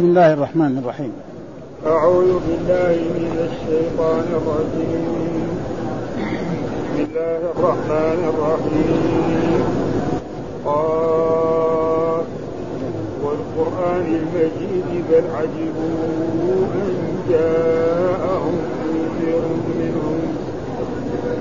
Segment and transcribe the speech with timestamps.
[0.00, 1.12] بسم الله الرحمن الرحيم.
[1.86, 5.44] أعوذ بالله من الشيطان الرجيم.
[6.16, 9.62] بسم الله الرحمن الرحيم.
[10.64, 12.24] قال
[13.24, 16.96] والقرآن المجيد بل عجبوا أن
[17.30, 18.56] جاءهم
[18.92, 19.44] منذر
[19.80, 20.20] منهم.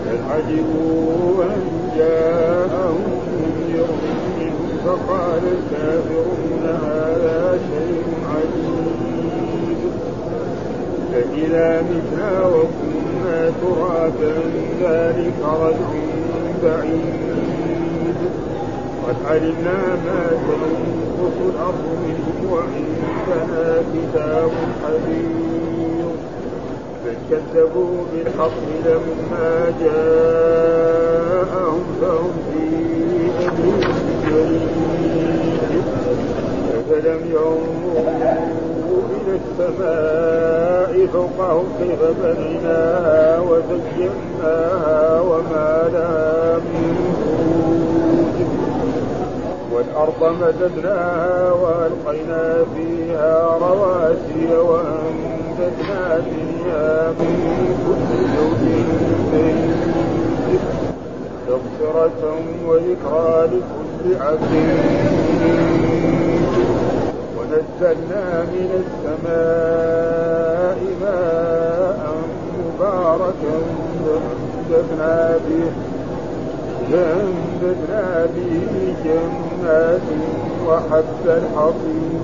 [0.05, 1.61] بل عجبوا أن
[1.97, 3.01] جاءهم
[3.39, 3.89] منذر
[4.39, 4.67] منهم.
[4.85, 8.18] فقال الكافرون هذا شيء
[11.13, 14.33] فإذا متنا وكنا ترابا؟
[14.81, 15.91] ذلك رجع
[16.63, 18.19] بعيد.
[19.07, 24.51] قد علمنا ما تنقص الأرض منهم وعندنا كتاب
[24.83, 26.09] حفيظ.
[27.05, 32.65] بل كذبوا بالحق لما جاءهم فهم في
[33.47, 33.65] أمر
[34.25, 35.83] جديد.
[36.77, 38.78] أفلم ينظروا
[39.15, 47.09] إلى السماء فوقهم كيف بنيناها وزيناها وما لها من
[49.73, 57.35] والأرض مددناها وألقينا فيها رواسي وأنبتنا فيها من
[57.85, 58.63] كل زوج
[61.47, 62.35] تغفرة
[62.67, 65.68] وذكرى لكل عبد
[67.49, 72.01] ونزلنا من السماء ماء
[72.59, 73.55] مباركا
[74.05, 75.71] فأنبتنا به
[76.91, 80.07] فأنبتنا به جنات
[80.67, 82.21] وحب الحصيد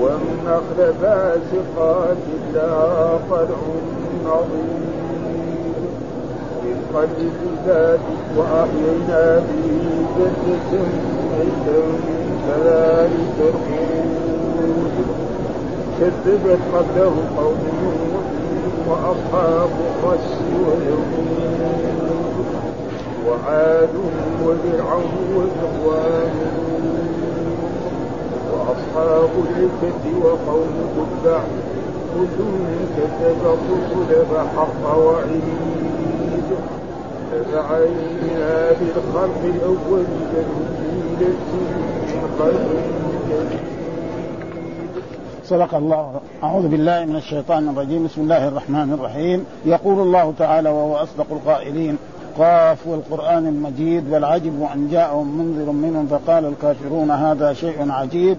[0.00, 2.22] والنخل باسقات
[2.54, 3.62] لها طلع
[4.24, 4.90] نضيد
[6.64, 8.00] رزقا للعباد
[8.36, 9.68] وأحيينا به
[10.18, 11.19] جنة
[16.00, 18.24] كذبت قبلهم قوم نوح
[18.88, 21.60] وأصحاب الرس واليهود
[23.28, 23.88] وعاد
[24.44, 26.30] وفرعون وإخوان
[28.52, 30.70] وأصحاب الأيكة وقوم
[31.24, 31.40] تبع
[32.14, 32.36] كل
[32.96, 35.42] كذب الرسل فحق وعيد
[37.34, 40.69] أفعينا بالخلق الأول جديد
[45.44, 46.20] صدق الله.
[46.42, 48.04] أعوذ بالله من الشيطان الرجيم.
[48.04, 49.44] بسم الله الرحمن الرحيم.
[49.64, 51.96] يقول الله تعالى وهو أصدق القائلين
[52.38, 58.36] قاف والقرآن المجيد عجبوا أن جاءهم منذر منهم فقال الكافرون هذا شيء عجيب.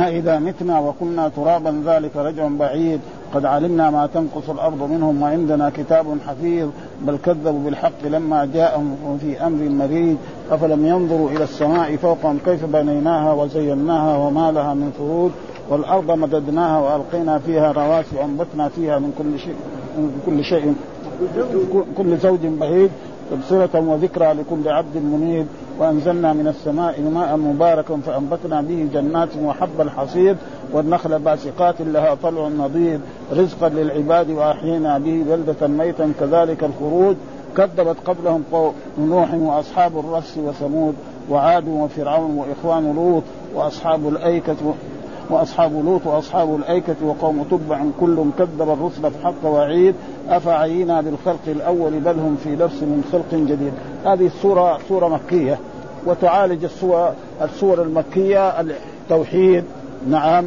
[0.00, 3.00] أإذا متنا وكنا ترابا ذلك رجع بعيد.
[3.34, 6.68] قد علمنا ما تنقص الأرض منهم وعندنا كتاب حفيظ.
[7.00, 10.16] بل كذبوا بالحق لما جاءهم في أمر مريج
[10.50, 15.30] أفلم ينظروا إلى السماء فوقهم كيف بنيناها وزيناها وما لها من فروج
[15.70, 19.54] والأرض مددناها وألقينا فيها رواسي وأنبتنا فيها من كل شيء
[19.98, 20.74] من كل شيء.
[21.96, 22.90] كل زوج بهيج
[23.30, 25.46] تبصرة وذكرى لكل عبد منيب.
[25.78, 30.36] وأنزلنا من السماء ماء مباركا فأنبتنا به جنات وحب الحصيد
[30.72, 33.00] والنخل باسقات لها طلع نضيد.
[33.32, 37.16] رزقا للعباد وأحيينا به بلدة ميتا كذلك الخروج.
[37.56, 40.94] كذبت قبلهم قوم نوح وأصحاب الرس وثمود
[41.30, 43.22] وعاد وفرعون وإخوان لوط
[43.54, 44.56] وأصحاب الأيكة
[45.30, 49.94] وأصحاب لوط وأصحاب الأيكة وقوم تبع كل كذب الرسل فحق وعيد.
[50.28, 53.72] أفعينا بالخلق الأول بل هم في لبس من خلق جديد.
[54.04, 55.58] هذه السورة سورة مكية
[56.06, 57.12] وتعالج السور
[57.42, 59.64] السور المكية التوحيد.
[60.08, 60.44] نعم.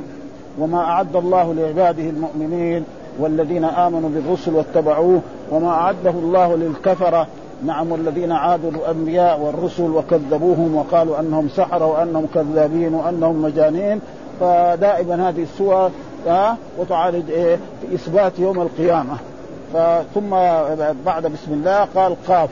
[0.59, 2.84] وما أعد الله لعباده المؤمنين.
[3.19, 7.28] والذين آمنوا بالرسل واتبعوه وما أعده الله للكفره
[7.66, 14.01] نعم والذين عادوا الأنبياء والرسل وكذبوهم وقالوا أنهم سحره وأنهم كذابين وأنهم مجانين.
[14.39, 15.91] فدائما هذه السور
[16.78, 19.17] وتعالج إيه في اثبات يوم القيامة.
[20.16, 20.29] ثم
[21.05, 22.49] بعد بسم الله قال قاف.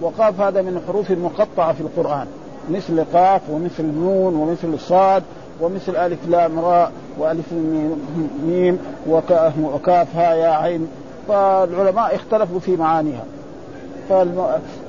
[0.00, 2.26] وقاف هذا من الحروف المقطعه في القرآن.
[2.70, 5.22] مثل قاف ومثل نون ومثل صاد.
[5.62, 7.52] ومثل ألف لام راء وألف
[8.46, 8.78] ميم
[9.08, 10.88] وكاف ها يا عين.
[11.28, 13.24] فالعلماء اختلفوا في معانيها.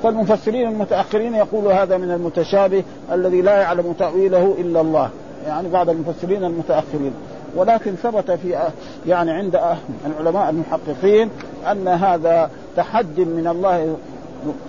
[0.03, 5.09] فالمفسرين المتأخرين يقولوا هذا من المتشابه الذي لا يعلم تأويله إلا الله.
[5.47, 7.13] يعني بعض المفسرين المتأخرين.
[7.55, 8.59] ولكن ثبت في
[9.07, 9.59] يعني عند
[10.05, 11.29] العلماء المحققين
[11.71, 13.95] أن هذا تحدي من الله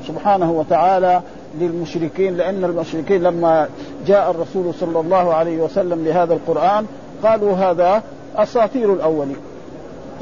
[0.07, 1.23] سبحانه وتعالى
[1.61, 3.69] للمشركين لأن المشركين لما
[4.07, 6.87] جاء الرسول صلى الله عليه وسلم بهذا القرآن
[7.23, 8.03] قالوا هذا
[8.37, 9.37] أساطير الاولين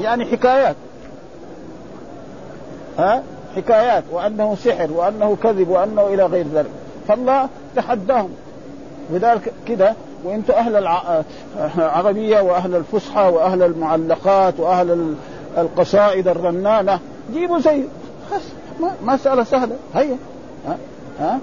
[0.01, 0.75] يعني حكايات.
[2.99, 3.23] ها؟
[3.55, 4.03] حكايات.
[4.11, 6.69] وأنه سحر وأنه كذب وأنه إلى غير ذلك.
[7.07, 8.29] فالله تحداهم.
[9.11, 9.93] لذلك كده
[10.23, 10.75] وأنتم أهل
[11.77, 15.15] العربيه وأهل الفصحى وأهل المعلقات وأهل
[15.57, 16.99] القصائد الرنانة.
[17.33, 17.83] جيبوا زي
[19.03, 19.75] مسألة سهلة.
[19.95, 20.17] هيا.
[20.67, 20.77] ها؟
[21.19, 21.39] ها؟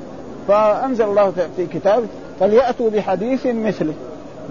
[0.48, 2.06] فأنزل الله في كتابه.
[2.40, 3.94] فليأتوا بحديث مثله.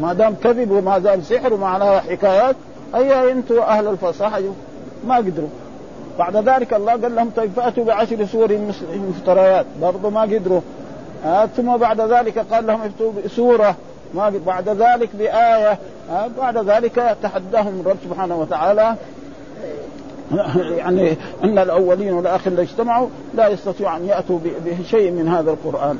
[0.02, 2.56] ما دام كذب وما دام سحر ومعناها حكايات
[2.96, 4.42] هيا أنتم أهل الفصاحة؟
[5.08, 5.50] ما قدروا.
[6.20, 8.58] بعد ذلك الله قال لهم طيب فأتوا بعشر سور
[9.10, 9.66] مفتريات.
[9.82, 10.62] برضو ما قدروا.
[11.26, 13.76] آه ثم بعد ذلك قال لهم اتوا بسوره
[14.14, 15.80] ما بعد ذلك بآية.
[16.12, 18.96] آه بعد ذلك تحداهم الرب سبحانه وتعالى.
[20.56, 26.00] يعني إن الأولين والآخرين اجتمعوا لا يستطيعوا أن يأتوا بشيء من هذا القرآن.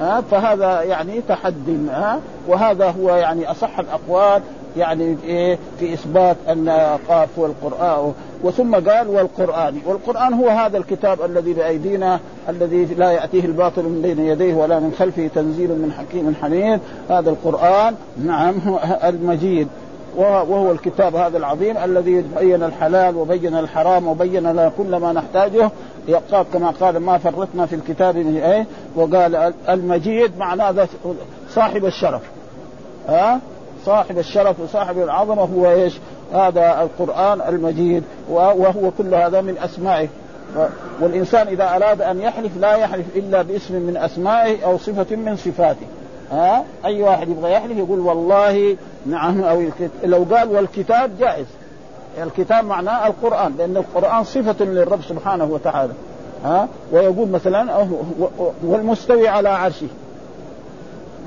[0.00, 4.42] ها فهذا يعني تحدي ها وهذا هو يعني أصح الأقوال
[4.76, 6.68] يعني في, في إثبات أن
[7.08, 8.12] قاف والقرآن
[8.42, 9.80] وثم قال والقرآن.
[9.86, 14.94] والقرآن هو هذا الكتاب الذي بأيدينا الذي لا يأتيه الباطل من بين يديه ولا من
[14.98, 16.80] خلفه تنزيل من حكيم حميد.
[17.10, 17.94] هذا القرآن
[18.24, 18.54] نعم
[19.10, 19.68] المجيد.
[20.16, 25.70] وهو الكتاب هذا العظيم الذي بين الحلال وبين الحرام وبين لنا كل ما نحتاجه.
[26.08, 28.66] يقاب كما قال ما فرطنا في الكتاب من إيه؟
[28.96, 30.88] وقال المجيد معناه
[31.50, 32.22] صاحب الشرف.
[33.08, 33.40] ها؟
[33.84, 35.94] صاحب الشرف وصاحب العظمة هو إيش؟
[36.32, 40.08] هذا القرآن المجيد وهو كل هذا من أسمائه.
[41.00, 45.86] والإنسان إذا أراد أن يحلف لا يحلف إلا باسم من أسمائه أو صفة من صفاته.
[46.32, 48.76] ها؟ أي واحد يبغى يحلف يقول والله
[49.06, 49.62] نعم أو
[50.04, 51.46] لو قال والكتاب جائز.
[52.22, 55.92] الكتاب معناه القرآن لأن القرآن صفة للرب سبحانه وتعالى.
[56.44, 57.86] ها؟ ويقول مثلا
[58.64, 59.86] والمستوي على عرشه.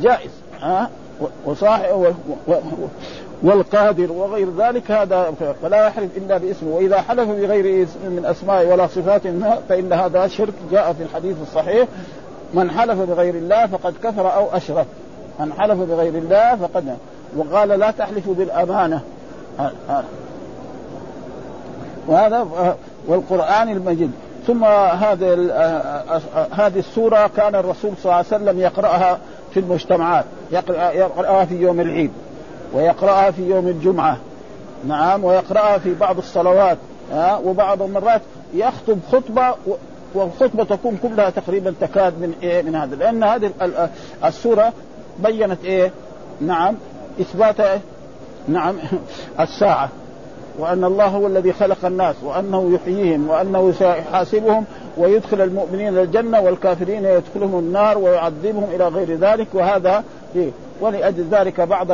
[0.02, 0.32] جائز
[0.62, 0.90] ها؟
[1.46, 2.16] وصاحب
[3.44, 6.70] والقادر وغير ذلك هذا فلا يحلف إلا باسمه.
[6.70, 9.22] وإذا حلف بغير اسم من أسماء ولا صفات
[9.70, 10.54] فإن هذا شرك.
[10.72, 11.88] جاء في الحديث الصحيح
[12.54, 14.86] من حلف بغير الله فقد كفر أو أشرك.
[15.40, 16.98] من حلف بغير الله فقد
[17.38, 19.02] وقال لا تحلفوا بالأمانة.
[22.08, 22.48] وهذا
[23.08, 24.12] والقرآن المجيد.
[24.48, 25.34] ثم هذه
[26.52, 29.20] هذه السورة كان الرسول صلى الله عليه وسلم يقرأها
[29.54, 30.26] في المجتمعات.
[30.52, 32.12] يقرأها في يوم العيد
[32.74, 34.18] ويقرأها في يوم الجمعة.
[34.88, 36.78] نعم ويقرأها في بعض الصلوات
[37.12, 38.22] ها وبعض المرات
[38.54, 39.56] يخطب خطبة
[40.14, 42.96] والخطبة تكون كلها تقريبا تكاد من إيه؟ من هذا.
[42.96, 43.52] لأن هذه
[44.26, 44.74] السورة
[45.20, 45.92] بينت إيه؟
[46.42, 46.76] نعم
[47.22, 47.82] إثبات إيه؟
[48.48, 48.76] نعم
[49.40, 49.90] الساعة.
[50.60, 54.66] وأن الله هو الذي خلق الناس وأنه يحييهم وأنه سيحاسبهم
[54.98, 59.48] ويدخل المؤمنين الجنة والكافرين يدخلهم النار ويعذبهم إلى غير ذلك.
[59.54, 60.04] وهذا
[60.36, 60.50] إيه
[60.82, 61.88] ولأجل ذلك بعض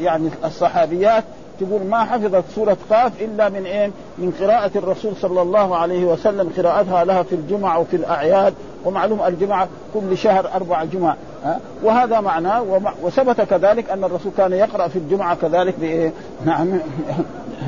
[0.00, 1.24] يعني الصحابيات
[1.60, 6.52] تقول ما حفظت سورة قاف إلا من إيه؟ من قراءة الرسول صلى الله عليه وسلم
[6.56, 11.16] قراءتها لها في الجمعة وفي الأعياد ومعلوم الجمعة كل شهر أربع جمع
[11.82, 16.12] وهذا معناه وثبت كذلك أن الرسول كان يقرأ في الجمعة كذلك بإيه؟
[16.44, 16.80] نعم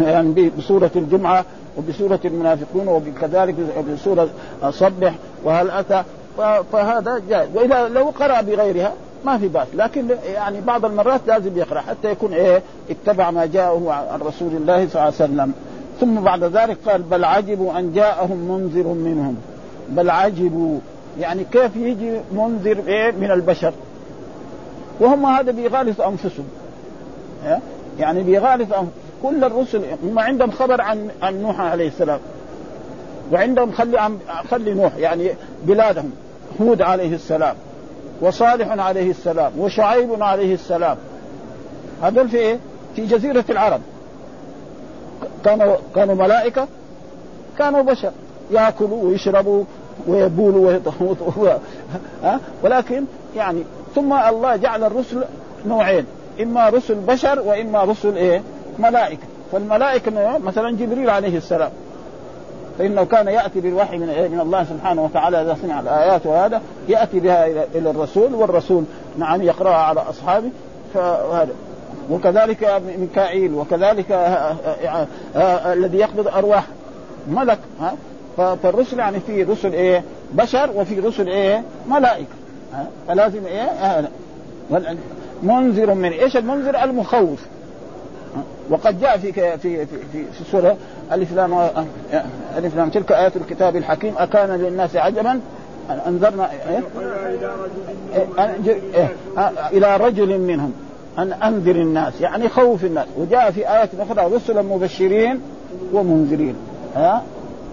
[0.01, 1.45] يعني بسورة الجمعة
[1.79, 3.55] وبسورة المنافقون وكذلك
[3.95, 4.29] بسورة
[4.71, 5.15] صبح
[5.45, 6.03] وهل أتى
[6.73, 8.93] فهذا جائز وإذا لو قرأ بغيرها
[9.25, 9.69] ما في بأس.
[9.75, 14.77] لكن يعني بعض المرات لازم يقرأ حتى يكون إيه اتبع ما جاءه عن رسول الله
[14.77, 15.53] صلى الله عليه وسلم.
[16.01, 19.37] ثم بعد ذلك قال بل عجبوا أن جاءهم منذر منهم.
[19.89, 20.79] بل عجبوا.
[21.21, 23.73] يعني كيف يجي منذر إيه من البشر؟
[25.01, 26.45] وهم هذا بيغالط أنفسهم.
[27.99, 28.91] يعني بيغالط أنفسهم
[29.23, 32.21] كل الرسل هم عندهم خبر عن عن نوح عليه السلام.
[33.33, 34.19] وعندهم خلي عن
[34.51, 35.31] خلي نوح يعني
[35.65, 36.11] بلادهم
[36.61, 37.57] هود عليه السلام.
[38.21, 40.97] وصالح عليه السلام وشعيب عليه السلام.
[42.03, 42.59] هذول في إيه؟
[42.97, 43.81] في جزيرة العرب.
[45.45, 46.69] كانوا كانوا ملائكة
[47.59, 48.13] كانوا بشر.
[48.51, 49.65] يأكلوا ويشربوا
[50.07, 50.79] ويبولوا
[52.25, 53.05] ها؟ ولكن
[53.37, 53.63] يعني
[53.95, 55.25] ثم الله جعل الرسل
[55.67, 56.05] نوعين
[56.41, 58.43] إما رسل بشر وإما رسل إيه؟
[58.79, 59.23] ملائكة.
[59.53, 61.71] فالملائكة مثلا جبريل عليه السلام.
[62.79, 67.47] فإنه كان يأتي بالوحي من من الله سبحانه وتعالى إذا سمع الآيات وهذا يأتي بها
[67.47, 68.85] إلى الرسول والرسول
[69.19, 70.51] نعم يقرأها على أصحابه
[70.95, 71.53] فهذا.
[72.11, 74.07] وكذلك ميكائيل وكذلك
[75.67, 76.65] الذي يقبض أرواح
[77.29, 77.95] ملك ها؟
[78.37, 82.35] فالرسل يعني في رسل إيه؟ بشر وفي رسل إيه؟ ملائكة
[83.09, 84.09] فلازم إيه؟
[85.43, 87.39] منذر من إيش؟ المنذر المخوف.
[88.71, 90.77] وقد جاء في في في في, في سورة
[91.13, 91.55] ألف لام
[92.57, 92.89] ألف لام.
[92.91, 94.15] تلك آيات الكتاب الحكيم.
[94.19, 95.41] أكان للناس عجبا؟
[96.07, 96.83] أنذرنا إيه؟
[98.95, 99.09] إيه؟
[99.73, 100.73] إلى رجل منهم.
[101.19, 103.07] أن أنذر الناس يعني خوف الناس.
[103.19, 105.41] وجاء في ايات أخرى رسلا مبشرين
[105.93, 106.55] ومنذرين.
[106.97, 107.23] ها؟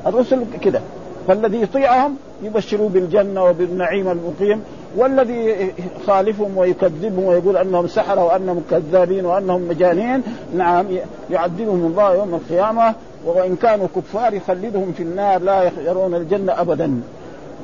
[0.07, 0.81] الرسل كده.
[1.27, 4.63] فالذي يطيعهم يبشروا بالجنة وبالنعيم المقيم.
[4.97, 10.23] والذي يخالفهم ويكذبهم ويقول أنهم سحرة وأنهم كذابين وأنهم مجانين
[10.55, 10.85] نعم
[11.29, 17.01] يعذبهم الله يوم القيامة وإن كانوا كفار يخلدهم في النار لا يرون الجنة ابدا.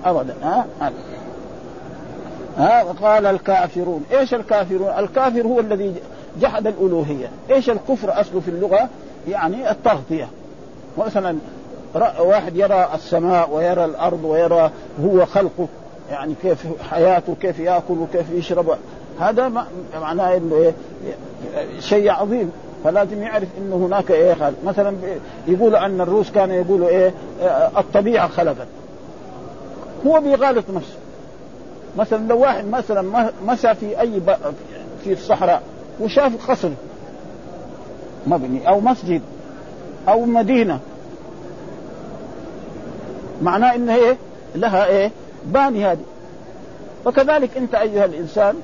[0.05, 0.65] ابدا ها؟
[2.57, 5.93] ها؟ قال الكافرون إيش الكافرون؟ الكافر هو الذي
[6.41, 7.29] جحد الألوهية.
[7.51, 8.89] إيش الكفر أصله في اللغة؟
[9.27, 10.27] يعني التغطية.
[10.97, 11.37] مثلا
[12.19, 14.71] واحد يرى السماء ويرى الأرض ويرى
[15.05, 15.67] هو خلقه.
[16.11, 18.77] يعني كيف حياته كيف يأكل وكيف يشرب.
[19.19, 19.51] هذا
[20.01, 20.73] معناه إنه إيه
[21.79, 22.51] شيء عظيم.
[22.83, 24.95] فلازم يعرف انه هناك إيه خالق مثلا
[25.47, 27.13] يقول أن الروس كانوا يقولوا إيه
[27.77, 28.67] الطبيعة خلقت.
[30.07, 30.97] هو بيغالط نفسه.
[31.97, 34.21] مثلا لو واحد مثلا مسى في أي
[35.03, 35.61] في الصحراء
[36.01, 36.69] وشاف قصر
[38.27, 39.21] مبني أو مسجد
[40.07, 40.79] أو مدينة
[43.41, 44.17] معناه انها إيه
[44.55, 45.11] لها إيه
[45.45, 46.03] باني هذه.
[47.05, 48.55] وكذلك انت أيها الإنسان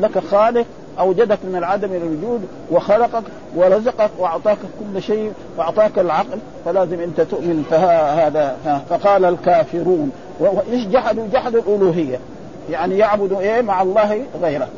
[0.00, 0.66] لك خالق
[0.98, 3.22] أوجدك من العدم إلى الوجود وخلقك
[3.56, 8.56] ورزقك وأعطاك كل شيء وأعطاك العقل فلازم أنت تؤمن فهذا
[8.90, 10.10] فقال الكافرون
[10.40, 12.18] وايش جحدوا؟ جحدوا الألوهية.
[12.70, 14.68] يعني يعبدوا إيه؟ مع الله غيره.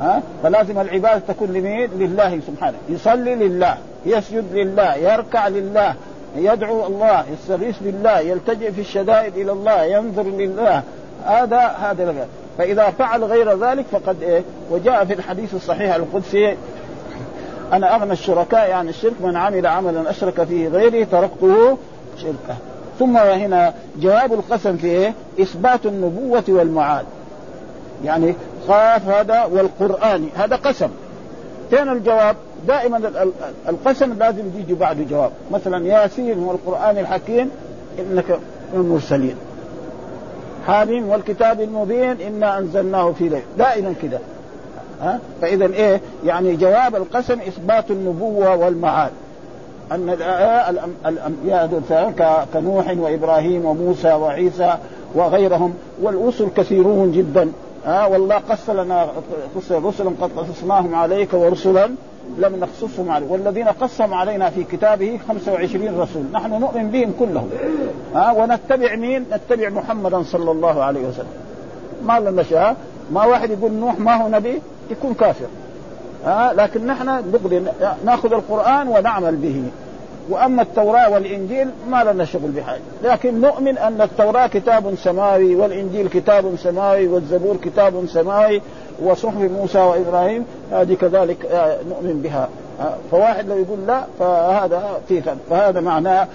[0.00, 2.76] ها؟ فلازم العبادة تكون لمين؟ لله سبحانه.
[2.88, 3.76] يصلي لله
[4.06, 5.94] يسجد لله يركع لله
[6.36, 10.82] يدعو الله يستغيث بالله يلتجئ في الشدائد إلى الله ينظر لله.
[11.24, 16.56] هذا هذا فإذا فعل غير ذلك فقد إيه؟ وجاء في الحديث الصحيح القدسي
[17.72, 21.78] أنا أغنى الشركاء يعني الشرك من عمل عملا أشرك فيه غيري تركته
[22.16, 22.56] شركة.
[22.98, 27.04] ثم هنا جواب القسم في إيه؟ إثبات النبوة والمعاد.
[28.04, 28.34] يعني
[28.68, 30.28] خاف هذا والقرآن.
[30.36, 30.88] هذا قسم.
[31.70, 32.36] فين الجواب؟
[32.68, 33.10] دائما
[33.68, 35.30] القسم لازم يجي بعده جواب.
[35.50, 37.50] مثلا ياسين والقران الحكيم
[37.98, 38.30] إنك
[38.74, 39.34] من المرسلين.
[40.66, 43.42] حاميم والكتاب المبين إنا أنزلناه في ليل.
[43.58, 44.18] دائما كده.
[45.02, 49.10] ها؟ فاذا إيه؟ يعني جواب القسم إثبات النبوة والمعاد.
[49.92, 50.16] أن
[51.06, 51.82] الأنبياء
[52.54, 54.74] كنوح وإبراهيم وموسى وعيسى
[55.14, 57.52] وغيرهم والرسل كثيرون جدا.
[57.86, 59.08] ها والله قص لنا
[59.70, 61.90] رسلا قد قصصناهم عليك ورسلا
[62.38, 63.30] لم نقصصهم عليك.
[63.30, 66.22] والذين قصهم علينا في كتابه 25 رسول.
[66.32, 67.50] نحن نؤمن بهم كلهم.
[68.14, 71.34] ها ونتبع مين؟ نتبع محمدا صلى الله عليه وسلم.
[72.04, 72.74] ما لنا شيء
[73.12, 75.46] ما واحد يقول نوح ما هو نبي؟ يكون كافر.
[76.24, 77.62] ها لكن نحن نقضي
[78.04, 79.64] نأخذ القرآن ونعمل به.
[80.30, 86.56] وأما التوراة والإنجيل ما لنا شغل بحاجة، لكن نؤمن أن التوراة كتاب سماوي والإنجيل كتاب
[86.56, 88.62] سماوي والزبور كتاب سماوي
[89.02, 92.48] وصحف موسى وإبراهيم هذه كذلك آه، نؤمن بها.
[92.80, 96.28] آه، فواحد لو يقول لا فهذا في فهذا معناه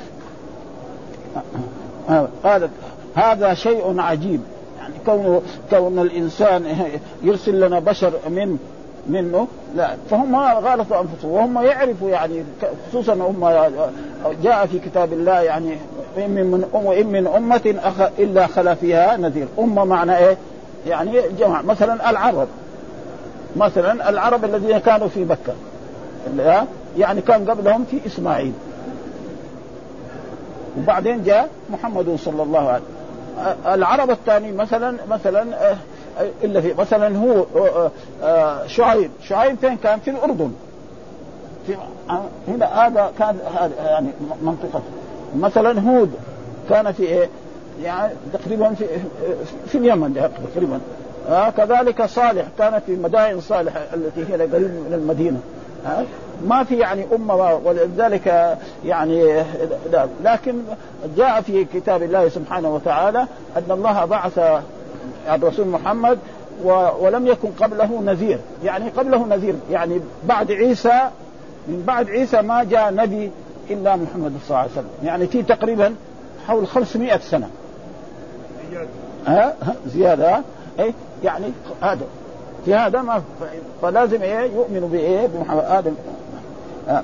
[2.10, 2.70] آه، هذا
[3.16, 4.42] هذا شيء عجيب.
[4.80, 6.66] يعني كون كون الإنسان
[7.24, 8.58] يرسل لنا بشر من
[9.08, 12.44] منه لا فهم غالطوا أنفسهم وهم يعرفوا يعني
[12.90, 13.50] خصوصا هم
[14.44, 15.78] جاء في كتاب الله يعني
[16.18, 17.76] وان من وان من أمة
[18.20, 19.48] إلا خلا فيها نذير.
[19.60, 20.38] امه معنى إيه؟
[20.88, 22.48] يعني جمع مثلا العرب.
[23.56, 25.54] مثلا العرب الذين كانوا في مكة.
[26.98, 28.54] يعني كان قبلهم في إسماعيل.
[30.78, 32.96] وبعدين جاء محمد صلى الله عليه وسلم.
[33.74, 35.78] العرب الثاني مثلا مثلا آه،
[36.44, 37.92] إلا في مثلا هو آه،
[38.24, 39.12] آه، شعيب.
[39.24, 40.52] شعيب فين كان؟ في الأردن.
[41.68, 41.76] في
[42.48, 43.40] هنا هذا كان
[43.86, 44.08] يعني
[44.42, 44.82] منطقة.
[45.36, 46.12] مثلا هود
[46.70, 47.30] كان في إيه؟
[47.84, 48.86] يعني تقريبا في
[49.68, 50.80] في اليمن تقريبا.
[51.30, 55.40] آه كذلك صالح كان في مدائن صالح التي هي قريب من المدينة.
[55.86, 56.04] آه
[56.48, 59.44] ما في يعني أمة ولذلك يعني
[60.24, 60.56] لكن
[61.18, 64.40] جاء في كتاب الله سبحانه وتعالى أن الله بعث
[65.32, 66.20] الرسول محمد
[67.00, 68.40] ولم يكن قبله نذير.
[68.64, 69.56] يعني قبله نذير.
[69.72, 71.10] يعني بعد عيسى
[71.68, 73.32] من بعد عيسى ما جاء نبي
[73.70, 74.90] إلا محمد صلى الله عليه وسلم.
[75.04, 75.96] يعني في تقريبا
[76.48, 77.50] حول 500 سنة.
[79.28, 79.56] ها؟
[79.88, 80.42] زيادة.
[80.80, 81.46] اي يعني
[81.82, 82.06] هذا.
[82.66, 83.22] في هذا ما
[83.82, 85.94] فلازم إيه؟ يؤمنوا بإيه؟ بمحمد آدم.
[86.90, 87.04] آه.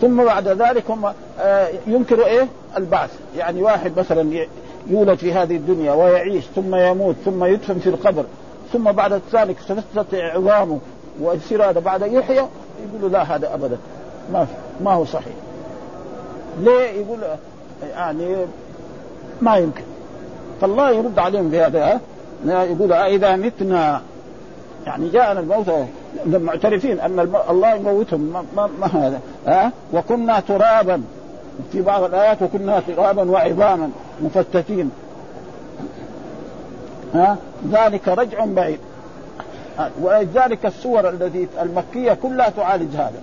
[0.00, 2.46] ثم بعد ذلك هم آه ينكروا إيه؟
[2.76, 3.10] البعث.
[3.36, 4.46] يعني واحد مثلا
[4.90, 8.24] يولد في هذه الدنيا ويعيش ثم يموت ثم يدفن في القبر
[8.72, 10.78] ثم بعد ذلك تتسع عظامه
[11.20, 12.46] ويصير هذا بعد يحيى
[12.88, 13.78] يقولوا لا هذا ابدا.
[14.32, 14.52] ما في
[14.84, 15.34] ما هو صحيح.
[16.60, 17.18] ليه؟ يقول
[17.90, 18.36] يعني
[19.42, 19.82] ما يمكن.
[20.60, 22.00] فالله يرد عليهم بهذا
[22.46, 24.00] يقول إذا متنا
[24.86, 25.70] يعني جاءنا الموت
[26.26, 31.02] معترفين أن الله يموتهم ما, ما, ما هذا؟ ها؟ وكنا ترابا.
[31.72, 34.90] في بعض الآيات وكنا ترابا وعظاما مفتتين.
[37.14, 37.36] ها؟
[37.72, 38.78] ذلك رجع بعيد.
[40.00, 43.20] ولذلك السور التي المكية كلها تعالج هذا.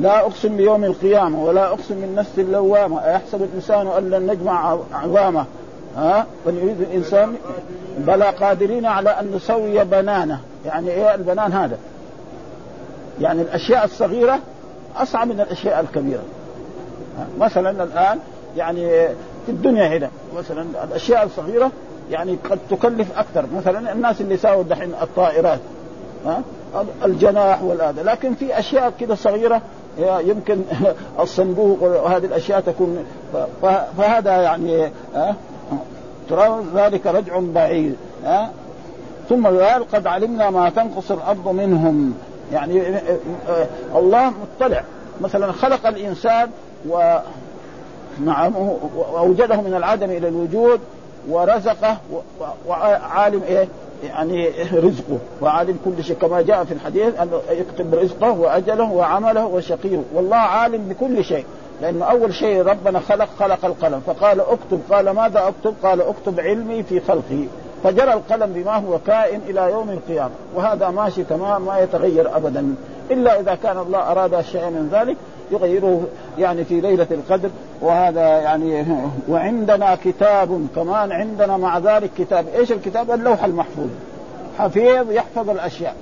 [0.00, 3.04] لا أقسم بيوم القيامة ولا أقسم بالنفس اللوامة.
[3.04, 5.44] أيحسب الإنسان أن لن نجمع عظامه؟
[5.96, 7.34] ها؟ بل يريد الإنسان
[7.98, 10.40] بلى قادرين على أن نسوي بنانه.
[10.66, 11.78] يعني إيه البنان هذا؟
[13.20, 14.38] يعني الأشياء الصغيرة
[14.96, 16.22] أصعب من الأشياء الكبيرة.
[17.38, 18.18] مثلا الآن
[18.56, 18.88] يعني
[19.46, 21.70] في الدنيا هنا مثلا الأشياء الصغيرة
[22.10, 23.44] يعني قد تكلف أكثر.
[23.56, 25.60] مثلا الناس اللي ساووا دحين الطائرات
[26.26, 26.42] ها؟
[27.04, 28.02] الجناح والهذا.
[28.02, 29.62] لكن في أشياء كده صغيرة
[29.98, 30.62] يمكن
[31.20, 33.04] الصندوق وهذه الأشياء تكون
[33.98, 34.90] فهذا يعني
[36.28, 38.50] ترى ذلك رجع بعيد ها؟
[39.28, 42.14] ثم قال قد علمنا ما تنقص الأرض منهم.
[42.52, 42.82] يعني
[43.94, 44.82] الله مطلع.
[45.20, 46.50] مثلا خلق الإنسان
[46.88, 47.18] و
[48.24, 48.52] نعم
[48.96, 50.80] وأوجده من العدم إلى الوجود
[51.28, 51.96] ورزقه
[52.68, 53.68] وعالم إيه؟
[54.04, 55.18] يعني رزقه.
[55.40, 56.16] وعالم كل شيء.
[56.16, 60.02] كما جاء في الحديث انه يكتب رزقه وأجله وعمله وشقيه.
[60.14, 61.44] والله عالم بكل شيء.
[61.82, 64.00] لأنه أول شيء ربنا خلق خلق القلم.
[64.06, 64.80] فقال اكتب.
[64.90, 67.46] قال ماذا أكتب؟ قال اكتب علمي في خلقه.
[67.84, 70.34] فجرى القلم بما هو كائن إلى يوم القيامة.
[70.54, 72.74] وهذا ماشي تمام ما يتغير ابدا.
[73.10, 75.16] إلا إذا كان الله أراد شيئا من ذلك
[75.54, 76.06] يغيره
[76.38, 78.84] يعني في ليلة القدر وهذا يعني
[79.28, 82.46] وعندنا كتاب كمان عندنا مع ذلك كتاب.
[82.54, 83.88] إيش الكتاب؟ اللوح المحفوظ.
[84.58, 85.96] حفيظ يحفظ الأشياء.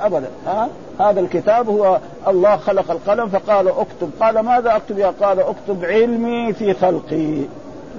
[0.00, 0.28] ابدا.
[0.46, 0.68] ها؟
[1.00, 4.10] هذا الكتاب هو الله خلق القلم فقال اكتب.
[4.20, 7.42] قال ماذا أكتب يا؟ قال اكتب علمي في خلقي.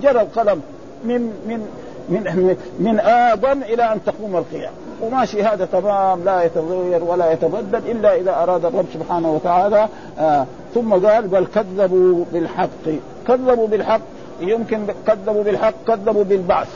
[0.01, 0.62] جرى القلم
[1.03, 1.67] من من
[2.09, 8.15] من من آدم إلى أن تقوم القيامه وماشي هذا تمام لا يتغير ولا يتبدل إلا
[8.15, 9.87] إذا أراد الرب سبحانه وتعالى
[10.19, 12.85] آه ثم قال بل كذبوا بالحق.
[13.27, 14.01] كذبوا بالحق
[14.41, 16.67] يمكن كذبوا بالحق كذبوا بالبعث.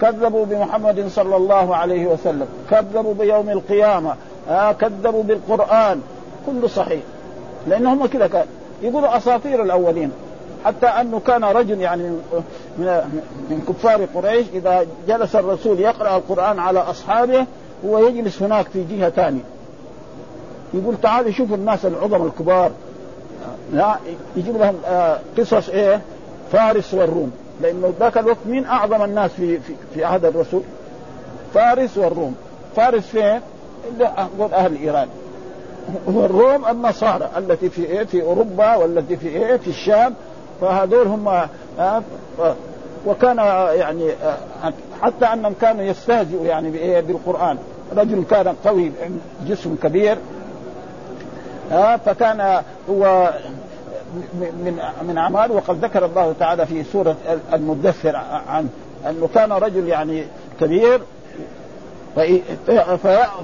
[0.00, 2.46] كذبوا بمحمد صلى الله عليه وسلم.
[2.70, 4.14] كذبوا بيوم القيامة.
[4.48, 6.00] آه كذبوا بالقرآن.
[6.46, 7.02] كله صحيح.
[7.66, 8.46] لأنهم كذا كان.
[8.82, 10.10] يقولوا أساطير الأولين.
[10.64, 12.08] حتى أنه كان رجل يعني
[13.50, 17.46] من كفار قريش إذا جلس الرسول يقرأ القرآن على أصحابه
[17.86, 19.42] هو يجلس هناك في جهة ثانية.
[20.74, 22.70] يقول تعالوا شوفوا الناس العظم الكبار.
[23.72, 23.96] لا
[24.36, 26.00] يجيب لهم آه قصص إيه؟
[26.52, 27.32] فارس والروم.
[27.62, 30.62] لأنه ذاك الوقت مين أعظم الناس في في, في عهد الرسول؟
[31.54, 32.34] فارس والروم.
[32.76, 33.40] فارس فين؟
[33.92, 35.08] اللي أهل إيران.
[36.06, 40.14] والروم النصارى التي في إيه؟ في أوروبا والتي في إيه؟ في الشام.
[40.60, 41.28] فهذول هم
[41.78, 42.02] آه،
[43.06, 43.36] وكان
[43.78, 47.58] يعني آه، حتى أنهم كانوا يستهزئوا يعني بالقرآن.
[47.96, 48.92] رجل كان قوي
[49.46, 50.16] جسم كبير
[51.72, 53.30] آه، فكان هو
[54.34, 57.16] من من اعماله وقد ذكر الله تعالى في سورة
[57.52, 58.16] المدثر
[58.48, 58.68] عن
[59.06, 60.24] أنه كان رجل يعني
[60.60, 61.00] كبير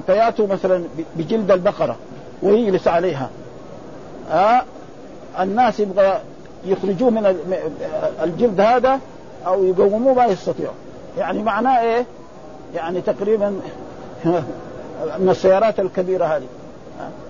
[0.07, 0.85] فيأتوا مثلا
[1.16, 1.96] بجلد البقرة
[2.42, 3.31] ويجلس عليها.
[4.33, 4.62] آه
[5.40, 6.20] الناس يبغى
[6.64, 7.37] يخرجوه من
[8.23, 9.01] الجلد هذا
[9.46, 10.75] أو يقوموه ما يستطيعوا.
[11.18, 12.07] يعني معناه إيه؟
[12.75, 13.61] يعني تقريبا
[15.18, 16.46] من السيارات الكبيرة هذه.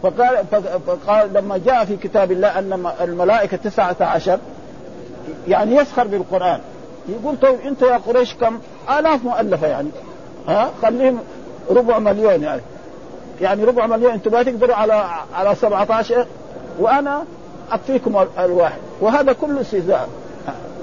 [0.02, 0.44] فقال
[0.86, 4.38] فقال لما جاء في كتاب الله أن الملائكة تسعة عشر
[5.48, 6.60] يعني يسخر بالقرآن.
[7.08, 8.58] يقول طيب أنت يا قريش كم؟
[8.98, 9.88] آلاف مؤلفة يعني.
[10.48, 11.18] ها؟ خليهم
[11.70, 12.62] ربع مليون يعني.
[13.40, 16.26] يعني ربع مليون أنتم ما تقدروا على على 17
[16.78, 17.24] وأنا
[17.72, 18.78] اكفيكم الواحد.
[19.00, 20.08] وهذا كله استهزاء.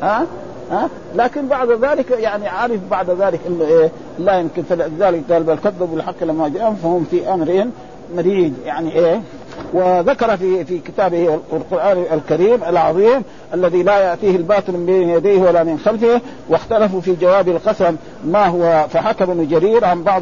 [0.01, 0.25] ها؟
[0.71, 4.63] ها؟ لكن بعد ذلك يعني عارف بعد ذلك إنه إيه؟ لا يمكن.
[4.63, 7.67] فلذلك قال بل كذبوا بالحق لما جاءهم فهم في أمر
[8.15, 9.21] مريج يعني إيه؟
[9.73, 15.63] وذكر في في كتابه القرآن الكريم العظيم الذي لا يأتيه الباطل من بين يديه ولا
[15.63, 20.21] من خلفه واختلفوا في جواب القسم ما هو فحكى ابن جرير عن بعض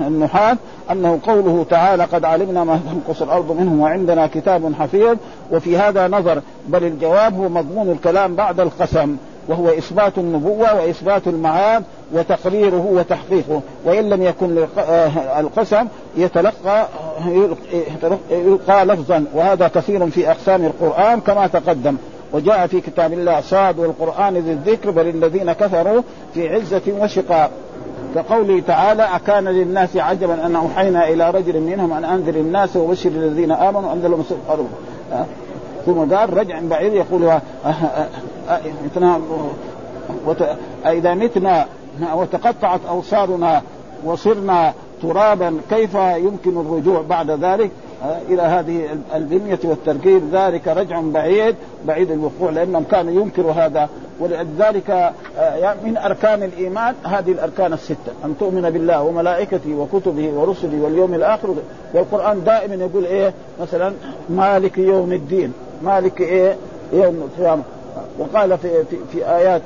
[0.00, 0.56] النحاة
[0.90, 5.16] أنه قوله تعالى قد علمنا ما تنقص الأرض منهم وعندنا كتاب حفيظ
[5.52, 9.16] وفي هذا نظر بل الجواب هو مضمون الكلام بعد القسم.
[9.48, 13.60] وهو إثبات النبوة وإثبات المعاد وتقريره وتحقيقه.
[13.84, 16.86] وإن لم يكن آه، القسم يتلقى
[18.30, 19.24] يلقى لفظا.
[19.34, 21.96] وهذا كثير في أقسام القرآن كما تقدم.
[22.32, 26.02] وجاء في كتاب الله صاد والقران ذي الذكر بل الذين كفروا
[26.34, 27.50] في عزة وشقاق.
[28.14, 33.52] كقوله تعالى أكان للناس عجبا أن أوحينا إلى رجل منهم أن أنذر الناس وبشر الذين
[33.52, 34.24] آمنوا أن لهم
[35.86, 37.40] ثم قال رجع بعيد يقول
[40.86, 41.66] إذا متنا
[42.14, 43.62] وتقطعت أوصارنا
[44.04, 47.70] وصرنا ترابا كيف يمكن الرجوع بعد ذلك؟
[48.28, 50.22] إلى هذه البنية والتركيب.
[50.32, 51.54] ذلك رجع بعيد
[51.86, 53.88] بعيد الوقوع لانهم كانوا ينكروا هذا.
[54.20, 54.90] ولذلك
[55.38, 58.12] آه، من أركان الإيمان هذه الأركان الستة.
[58.24, 61.54] أن تؤمن بالله وملائكته وكتبه ورسله واليوم الآخر.
[61.94, 63.92] والقرآن دائما يقول إيه؟ مثلا
[64.28, 65.52] مالك يوم الدين.
[65.82, 66.56] مالك إيه؟
[66.92, 67.62] يوم القيامة.
[68.18, 69.62] وقال في في, في آيات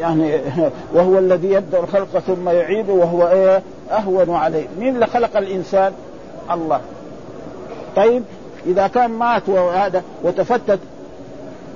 [0.00, 0.40] يعني
[0.94, 4.66] وهو الذي يبدأ الخلق ثم يعيده وهو إيه؟ أهون عليه.
[4.78, 5.92] مين اللي خلق الإنسان؟
[6.50, 6.80] الله.
[7.96, 8.22] طيب
[8.66, 10.78] إذا كان مات وهذا وتفتت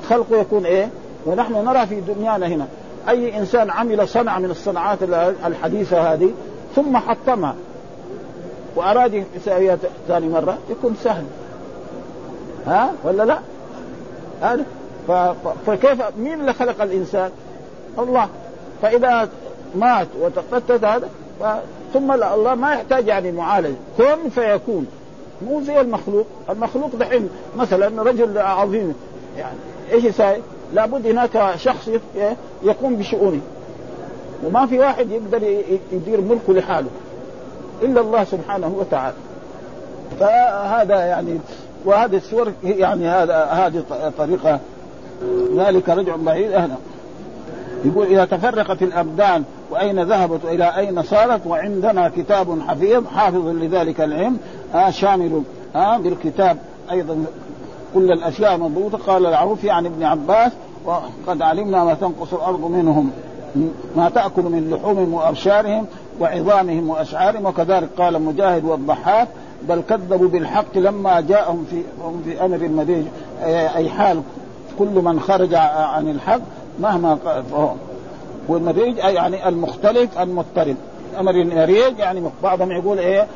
[0.08, 0.88] خلقه يكون إيه؟
[1.26, 2.66] ونحن نرى في دنيانا هنا
[3.08, 4.98] أي إنسان عمل صنعة من الصناعات
[5.46, 6.30] الحديثة هذه
[6.76, 7.54] ثم حطمها
[8.76, 11.24] وأراد يساويها ثاني مرة يكون سهل.
[12.66, 13.38] ها؟ ولا لا؟
[14.42, 14.64] هذا
[15.66, 17.30] فكيف مين اللي خلق الإنسان؟
[17.98, 18.28] الله.
[18.82, 19.28] فإذا
[19.74, 21.08] مات وتفتت هذا
[21.94, 23.74] ثم الله ما يحتاج يعني معالجة.
[23.98, 24.86] كن فيكون.
[25.42, 26.26] مو زي المخلوق.
[26.50, 28.94] المخلوق دحين مثلا رجل عظيم
[29.38, 29.56] يعني
[29.92, 30.38] إيش يساوي؟
[30.74, 31.90] لابد هناك شخص
[32.62, 33.40] يقوم بشؤونه.
[34.44, 35.42] وما في واحد يقدر
[35.92, 36.88] يدير ملكه لحاله.
[37.82, 39.16] إلا الله سبحانه وتعالى.
[40.20, 41.38] فهذا يعني
[41.84, 43.84] وهذه السور يعني هذا هذه
[44.18, 44.60] طريقة
[45.56, 46.74] ذلك رجع بعيد أهلا
[47.84, 54.38] يقول إذا تفرقت الأبدان وأين ذهبت والى أين صارت وعندنا كتاب حفيظ حافظ لذلك العلم
[54.74, 55.42] آه شامل
[55.76, 56.58] آه بالكتاب
[56.90, 57.24] أيضا
[57.94, 58.98] كل الأشياء مضبوطة.
[58.98, 60.52] قال العروفي عن ابن عباس
[60.84, 63.10] وقد علمنا ما تنقص الأرض منهم
[63.96, 65.86] ما تأكل من لحومهم وأبشارهم
[66.20, 67.46] وعظامهم وأشعارهم.
[67.46, 69.28] وكذلك قال مجاهد والضحاك
[69.68, 71.82] بل كذبوا بالحق لما جاءهم في
[72.24, 73.04] في أمر المديج
[73.76, 74.22] أي حال
[74.78, 76.40] كل من خرج عن الحق
[76.80, 77.18] مهما
[78.48, 80.76] والمريج يعني المختلف المضطرب.
[81.20, 83.26] أمر المريج يعني بعضهم يقول إيه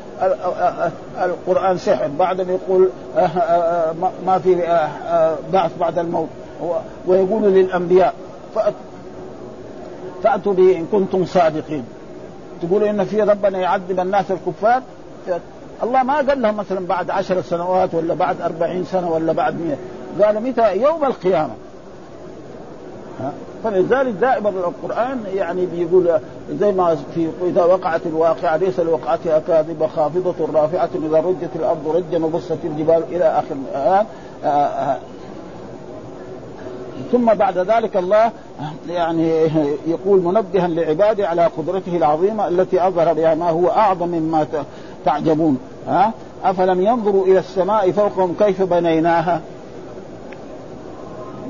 [1.21, 2.07] القرآن سحر.
[2.07, 3.93] بعضهم يقول آه، آه، آه،
[4.25, 4.55] ما في
[5.53, 6.27] بعث بعد الموت.
[7.07, 8.13] ويقول للأنبياء
[10.23, 11.85] فأتوا به إن كنتم صادقين.
[12.61, 14.81] تقولوا إن في ربنا يعذب الناس الكفار؟
[15.83, 19.77] الله ما قال لهم مثلا بعد عشر سنوات ولا بعد أربعين سنة ولا بعد مئة.
[20.21, 21.53] قال متى؟ يوم القيامة.
[23.63, 26.19] فلذلك دائما القرآن يعني بيقول
[26.59, 32.25] زي ما في إذا وقعت الواقعة ليس لوقعتها كاذبه خافضة رافعة إذا رجت الأرض رجا
[32.25, 34.05] وبست الجبال إلى آخر الآن.
[34.43, 34.97] آه، آه،
[37.11, 38.31] ثم بعد ذلك الله
[38.89, 39.29] يعني
[39.87, 44.47] يقول منبها لعباده على قدرته العظيمة التي أظهر بها ما هو أعظم مما
[45.05, 45.57] تعجبون.
[45.87, 49.41] ها؟ أفلم ينظروا إلى السماء فوقهم كيف بنيناها؟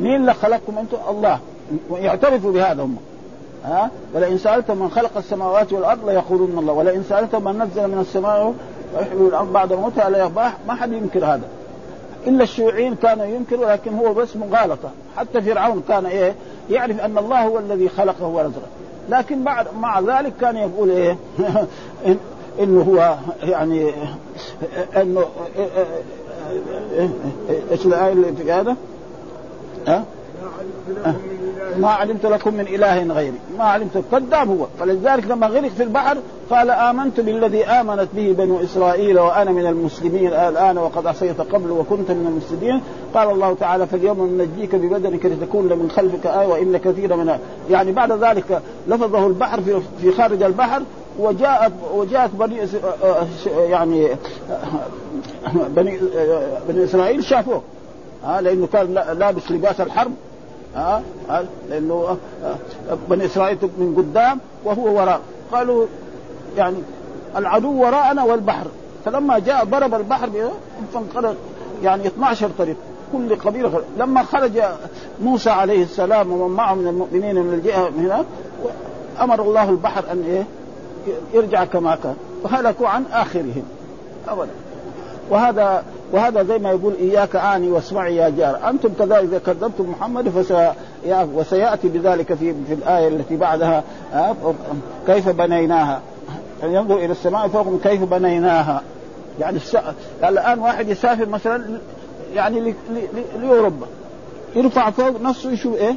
[0.02, 1.40] مين اللي خلقكم أنتم الله
[1.90, 2.98] ويعترفوا بهذا هم
[3.66, 8.54] ها ولئن سالتم من خلق السماوات والارض ليقولون الله ولئن سالتم من نزل من السماء
[8.96, 10.30] ويحيي الأرض بعد موتها لا
[10.68, 11.48] ما حد ينكر هذا
[12.28, 16.36] الا الشيوعيين كانوا ينكروا لكن هو بس مغالطه حتى فرعون كان إيه
[16.70, 18.68] يعرف ان الله هو الذي خلقه ورزقه
[19.10, 21.18] لكن بعد مع ذلك كان يقول إيه
[22.60, 23.92] انه هو يعني
[25.02, 25.26] انه
[27.72, 28.76] إيش الايه اللي في هذا؟
[29.88, 30.04] ها؟
[31.78, 33.40] ما علمت لكم من إله غيري.
[33.58, 34.04] ما علمت.
[34.12, 34.68] كذاب هو.
[34.80, 36.18] فلذلك لما غرق في البحر
[36.50, 42.12] قال آمنت بالذي آمنت به بنو إسرائيل وأنا من المسلمين الآن وقد عصيت قبل وكنت
[42.12, 42.82] من المفسدين.
[43.14, 47.40] قال الله تعالى فاليوم ننجيك ببدنك لتكون من خلفك آية وإن كثيرا من
[47.70, 50.82] يعني بعد ذلك لفظه البحر في في خارج البحر
[51.20, 52.58] وجاءت وجاءت بني
[53.70, 54.08] يعني
[55.76, 56.00] بني
[56.70, 57.62] بني إسرائيل شافوه.
[58.26, 60.12] ها لأنه كان لابس لباس الحرب
[60.76, 62.18] ها ها لأنه
[63.10, 65.22] بني إسرائيل من قدام وهو وراء.
[65.52, 65.86] قالوا
[66.58, 66.78] يعني
[67.36, 68.68] العدو وراءنا والبحر.
[69.06, 70.30] فلما جاء ضرب البحر
[70.94, 71.36] فانقلب
[71.84, 72.76] يعني 12 طريق.
[73.14, 74.62] كل قبيلة لما خرج
[75.22, 78.26] موسى عليه السلام ومن معه من المؤمنين من الجهة من هناك
[79.22, 80.44] أمر الله البحر أن إيه؟
[81.34, 82.16] يرجع كما كان.
[82.44, 83.64] فهلكوا عن آخرهم.
[84.28, 84.52] ابدا.
[85.30, 88.70] وهذا وهذا زي ما يقول إياك آني واسمعي يا جار.
[88.70, 90.54] أنتم كذلك إذا كذبتم محمد فس
[91.10, 93.84] وسيأتي بذلك في في الآية التي بعدها.
[95.08, 96.02] كيف بنيناها؟
[96.64, 98.82] ينظر إلى السماء فوقهم كيف بنيناها.
[99.40, 99.60] يعني.
[100.24, 101.80] الآن واحد يسافر مثلا
[102.36, 102.74] يعني
[103.42, 103.88] لأوروبا.
[104.56, 105.96] يرفع فوق نفسه يشوف إيه؟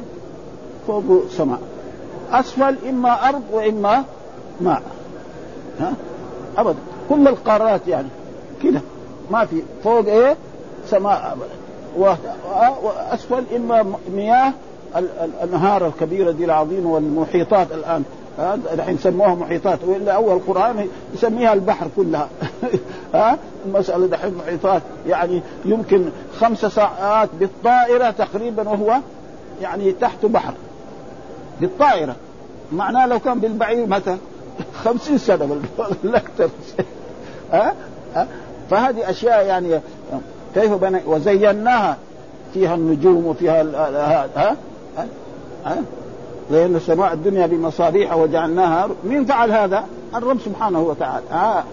[0.87, 1.03] فوق
[1.37, 1.59] سماء
[2.31, 4.03] أسفل إما أرض وإما
[4.61, 4.81] ماء.
[5.79, 5.93] ها؟
[6.57, 6.79] ابدا.
[7.09, 8.07] كل القارات يعني.
[8.63, 8.81] كده.
[9.31, 10.35] ما في فوق إيه؟
[10.89, 11.37] سماء
[11.97, 13.85] واسفل إما
[14.15, 14.53] مياه
[14.95, 18.03] الأنهار الكبيرة دي العظيمة والمحيطات الآن.
[18.73, 19.79] الحين سموها محيطات.
[19.83, 22.29] وإلا أول القران يسميها البحر كلها.
[23.13, 24.81] ها؟ المسألة دحين محيطات.
[25.07, 26.05] يعني يمكن
[26.39, 28.97] خمس ساعات بالطائرة تقريبا وهو
[29.61, 30.53] يعني تحت بحر.
[31.61, 32.15] بالطائرة.
[32.71, 34.17] معناه لو كان بالبعير متى؟
[34.83, 35.61] خمسين سنة
[36.03, 36.49] لا أكثر
[37.51, 37.73] ها؟
[38.15, 38.27] ها؟
[38.69, 39.79] فهذه أشياء يعني
[40.55, 41.97] كيف بني وزيناها
[42.53, 44.55] فيها النجوم وفيها ها ها,
[45.65, 45.77] ها؟
[46.51, 49.83] لأن السماء الدنيا بمصابيح وجعلناها مين فعل هذا؟
[50.15, 51.63] الرب سبحانه وتعالى آه.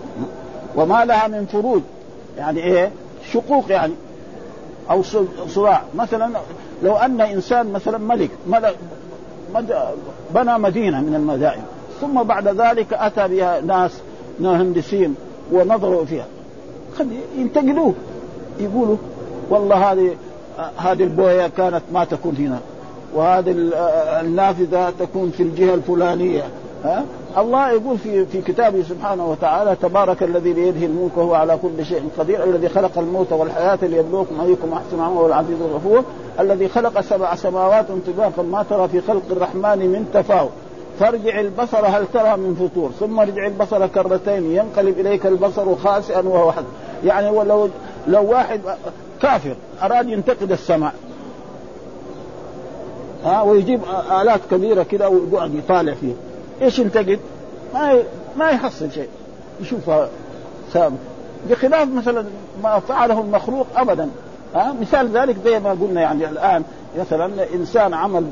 [0.77, 1.83] وما لها من فروج
[2.39, 2.91] يعني إيه؟
[3.33, 3.93] شقوق يعني
[4.91, 5.03] أو
[5.49, 6.31] صراع مثلا
[6.83, 8.77] لو أن إنسان مثلا ملك ملك
[10.35, 11.63] بنى مدينة من المدائن
[12.01, 13.93] ثم بعد ذلك أتى بها ناس
[14.41, 15.15] مهندسين
[15.53, 16.27] ونظروا فيها
[17.39, 17.95] ينتقدوه.
[18.61, 18.97] يقولوا
[19.51, 20.11] والله هذه
[20.77, 22.59] هذه البويه كانت ما تكون هنا.
[23.15, 23.55] وهذه
[24.21, 26.43] النافذة تكون في الجهة الفلانية.
[26.85, 27.05] ها؟
[27.39, 32.03] الله يقول في في كتابه سبحانه وتعالى تبارك الذي بيده الملك وهو على كل شيء
[32.19, 36.05] قدير الذي خلق الموت والحياة ليبلوكم أيكم أحسن عملا وهو العزيز الغفور
[36.41, 40.51] الذي خلق سبع سماوات طباقا ما ترى في خلق الرحمن من تفاوت.
[41.03, 46.53] فارجع البصر هل ترى من فطور؟ ثم ارجع البصر كرتين ينقلب إليك البصر خاسئا وهو
[46.53, 46.65] حد.
[47.05, 47.69] يعني ولو
[48.07, 48.61] لو واحد
[49.23, 50.95] كافر أراد ينتقد السماء.
[53.25, 53.81] ها ويجيب
[54.21, 56.15] آلات كبيرة كده ويقعد يطالع فيها.
[56.63, 57.21] إيش ينتقد؟
[57.75, 58.03] ما
[58.37, 59.09] ما يحصل شيء.
[59.61, 60.09] يشوفها
[60.73, 60.97] سام
[61.51, 62.25] بخلاف مثلا
[62.63, 64.09] ما فعله المخلوق ابدا.
[64.55, 66.63] ها؟ مثال ذلك زي ما قلنا يعني الآن
[66.99, 68.25] مثلا إنسان عمل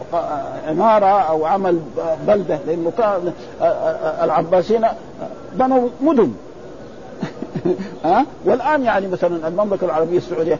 [0.68, 1.80] عمارة أو عمل
[2.26, 3.32] بلدة لأنه كان
[4.22, 4.86] العباسيين
[5.52, 6.32] بنوا مدن.
[8.04, 10.58] ها؟ والآن يعني مثلا المملكة العربية السعودية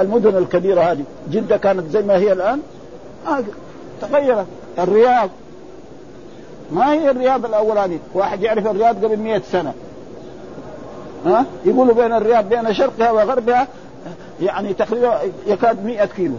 [0.00, 2.60] المدن الكبيرة هذه جدة كانت زي ما هي الآن؟
[3.28, 3.40] آه
[4.00, 4.46] تغيرت.
[4.78, 5.30] الرياض.
[6.72, 9.72] ما هي الرياض الاولاني واحد يعرف الرياض قبل مئة سنة.
[11.26, 13.68] ها؟ يقولوا بين الرياض بين شرقها وغربها
[14.40, 16.34] يعني تقريبا يكاد مئة كيلو.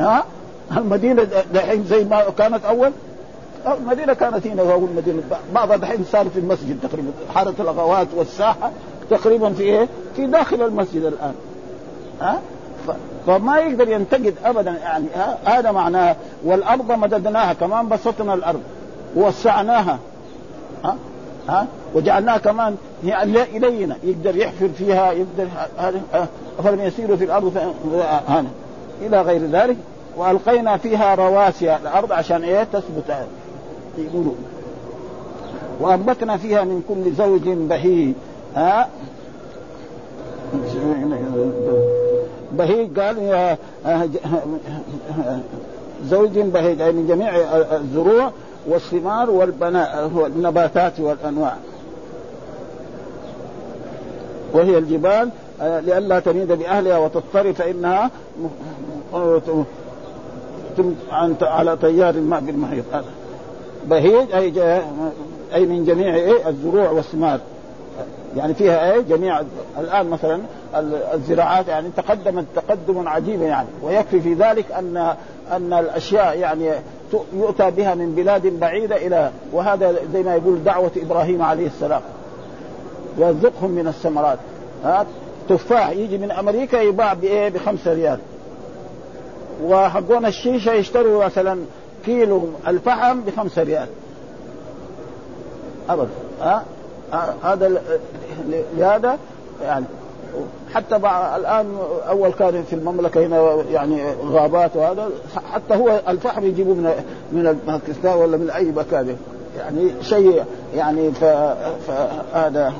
[0.00, 0.24] ها؟
[0.76, 2.92] المدينة دحين زي ما كانت أول؟
[3.66, 5.22] المدينة كانت هنا اول مدينه
[5.54, 7.10] بعضها دحين صار في المسجد تقريبا.
[7.34, 8.70] حارة الاغوات والساحة
[9.10, 11.34] تقريبا في إيه؟ في داخل المسجد الآن.
[12.20, 12.40] ها؟
[13.26, 15.06] فما يقدر ينتقد ابدا يعني
[15.44, 18.60] هذا معناه والأرض مددناها كمان بسطنا الأرض
[19.16, 19.98] ووسعناها.
[20.84, 20.96] ها؟
[21.48, 25.46] ها؟ وجعلناها كمان يعني إلينا يقدر يحفر فيها يقدر
[26.58, 27.56] افلم يسيروا في الأرض
[28.28, 28.46] هذا
[29.02, 29.76] إلى غير ذلك
[30.16, 33.16] وألقينا فيها رواسي الأرض عشان إيه؟ تثبت.
[33.98, 34.34] يقولوا.
[35.80, 38.14] وأنبتنا فيها من كل زوج بهيج.
[38.56, 38.88] ها؟
[42.52, 43.56] بهيج قال
[46.04, 47.36] زوج بهيج أي من جميع
[47.76, 48.30] الزروع
[48.68, 49.30] والثمار
[50.14, 51.54] والنباتات والأنواع.
[54.52, 58.10] وهي الجبال لئلا تميد بأهلها وتضطر فإنها
[61.42, 62.84] على تيار الماء بالمحيط.
[63.86, 64.52] بهيج أي
[65.54, 67.40] أي من جميع إيه الزروع والثمار.
[68.36, 69.40] يعني فيها إيه جميع
[69.78, 70.40] الآن مثلا
[71.14, 73.68] الزراعات يعني تقدمت تقدم عجيبا يعني.
[73.82, 75.14] ويكفي في ذلك أن
[75.52, 76.72] أن الأشياء يعني
[77.32, 82.00] يؤتى بها من بلاد بعيدة إلى وهذا زي ما يقول دعوة إبراهيم عليه السلام.
[83.18, 84.38] يرزقهم من الثمرات.
[84.84, 85.06] ها؟
[85.48, 88.18] تفاح يجي من أمريكا يباع بإيه؟ بخمسة ريال.
[89.64, 91.58] وحقون الشيشة يشتروا مثلا
[92.04, 93.88] كيلو الفحم بخمسة ريال.
[95.88, 96.08] ابدا.
[96.40, 96.64] ها؟
[97.42, 97.82] هذا
[98.78, 99.18] لهذا
[99.62, 99.84] يعني
[100.76, 100.96] حتى
[101.36, 101.66] الآن
[102.08, 105.08] أول كان في المملكة هنا يعني غابات وهذا
[105.52, 106.90] حتى هو الفحم يجيبوه من
[107.32, 109.16] من باكستان ولا من أي مكان.
[109.58, 112.72] يعني شيء يعني فهذا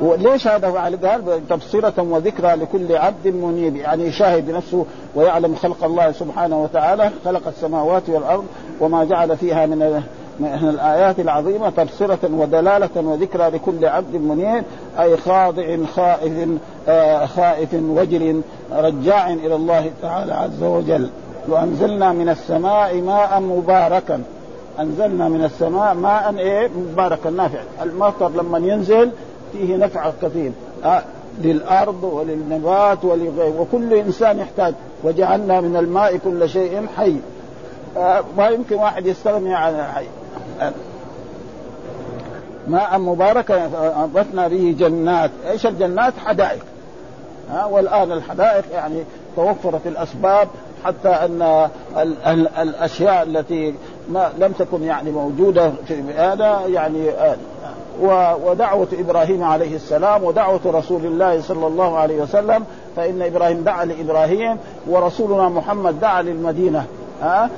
[0.00, 6.62] وليش هذا؟ قال تبصرة وذكرى لكل عبد منيب يعني يشاهد بنفسه ويعلم خلق الله سبحانه
[6.62, 8.44] وتعالى خلق السماوات والأرض
[8.80, 10.02] وما جعل فيها من
[10.40, 14.64] من الآيات العظيمة تبصرة ودلالة وذكرى لكل عبد منيب
[14.98, 16.48] أي خاضع خائف
[16.88, 21.10] آه خائف وجل رجاع إلى الله تعالى عز وجل.
[21.48, 24.22] وأنزلنا من السماء ماء مباركا.
[24.80, 27.60] أنزلنا من السماء ماء إيه؟ مباركا نافع.
[27.82, 29.10] المطر لما ينزل
[29.52, 30.52] فيه نفع كثير.
[30.84, 31.02] آه
[31.40, 34.74] للأرض وللنبات ولغير وكل إنسان يحتاج.
[35.04, 37.16] وجعلنا من الماء كل شيء حي.
[37.96, 40.06] آه ما يمكن واحد يستغني عن الحي.
[42.68, 43.70] ماء مباركا
[44.04, 46.62] انبتنا به جنات، إيش الجنات؟ حدائق.
[47.50, 49.04] ها والآن الحدائق يعني
[49.36, 50.48] توفرت الأسباب
[50.84, 53.74] حتى أن ال ال الأشياء التي
[54.08, 57.10] ما لم تكن يعني موجودة في هذا يعني
[58.44, 62.64] ودعوة إبراهيم عليه السلام ودعوة رسول الله صلى الله عليه وسلم
[62.96, 66.84] فإن إبراهيم دعا لإبراهيم ورسولنا محمد دعا للمدينة
[67.22, 67.50] ها؟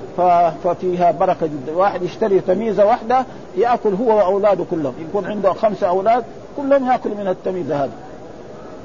[0.64, 1.76] ففيها بركة جدا.
[1.76, 3.24] واحد يشتري تميزة واحدة
[3.56, 4.94] يأكل هو وأولاده كلهم.
[4.98, 6.24] يكون عنده خمسة أولاد
[6.56, 7.90] كلهم يأكل من التميزة هذه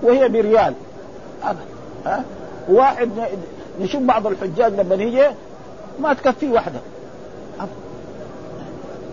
[0.03, 0.73] وهي بريال.
[2.05, 2.23] ها؟
[2.69, 3.09] واحد
[3.81, 5.27] نشوف بعض الحجاج لما يجي
[5.99, 6.79] ما تكفيه واحدة.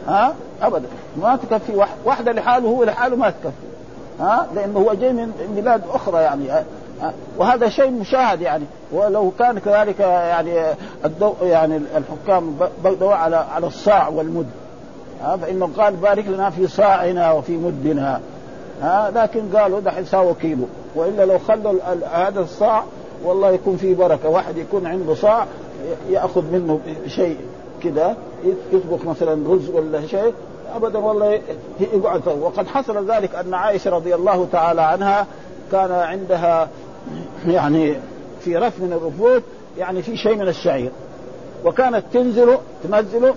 [0.08, 0.88] ها؟ ابدا.
[1.22, 3.52] ما تكفي واحدة لحاله هو لحاله ما تكفي.
[4.20, 6.64] ها؟ لأنه هو جاي من بلاد أخرى يعني.
[7.38, 8.64] وهذا شيء مشاهد يعني.
[8.92, 14.46] ولو كان كذلك يعني الدو يعني الحكام بدوا على على الصاع والمد.
[15.22, 18.20] ها فإنه قال بارك لنا في صاعنا وفي مدنا.
[18.82, 20.64] ها لكن قالوا دحين ساووا كيلو.
[20.94, 21.72] وإلا لو خلوا
[22.12, 22.84] هذا الصاع
[23.24, 24.28] والله يكون فيه بركة.
[24.28, 25.46] واحد يكون عنده صاع
[26.10, 27.36] يأخذ منه شيء
[27.82, 28.14] كده
[28.72, 30.34] يطبخ مثلا رز ولا شيء
[30.76, 31.40] ابدا والله
[31.80, 35.26] يقعد وقد حصل ذلك أن عائشة رضي الله تعالى عنها
[35.72, 36.68] كان عندها
[37.46, 37.96] يعني
[38.40, 39.42] في رف من الرفوف
[39.78, 40.90] يعني في شيء من الشعير
[41.64, 43.34] وكانت تنزل تنزله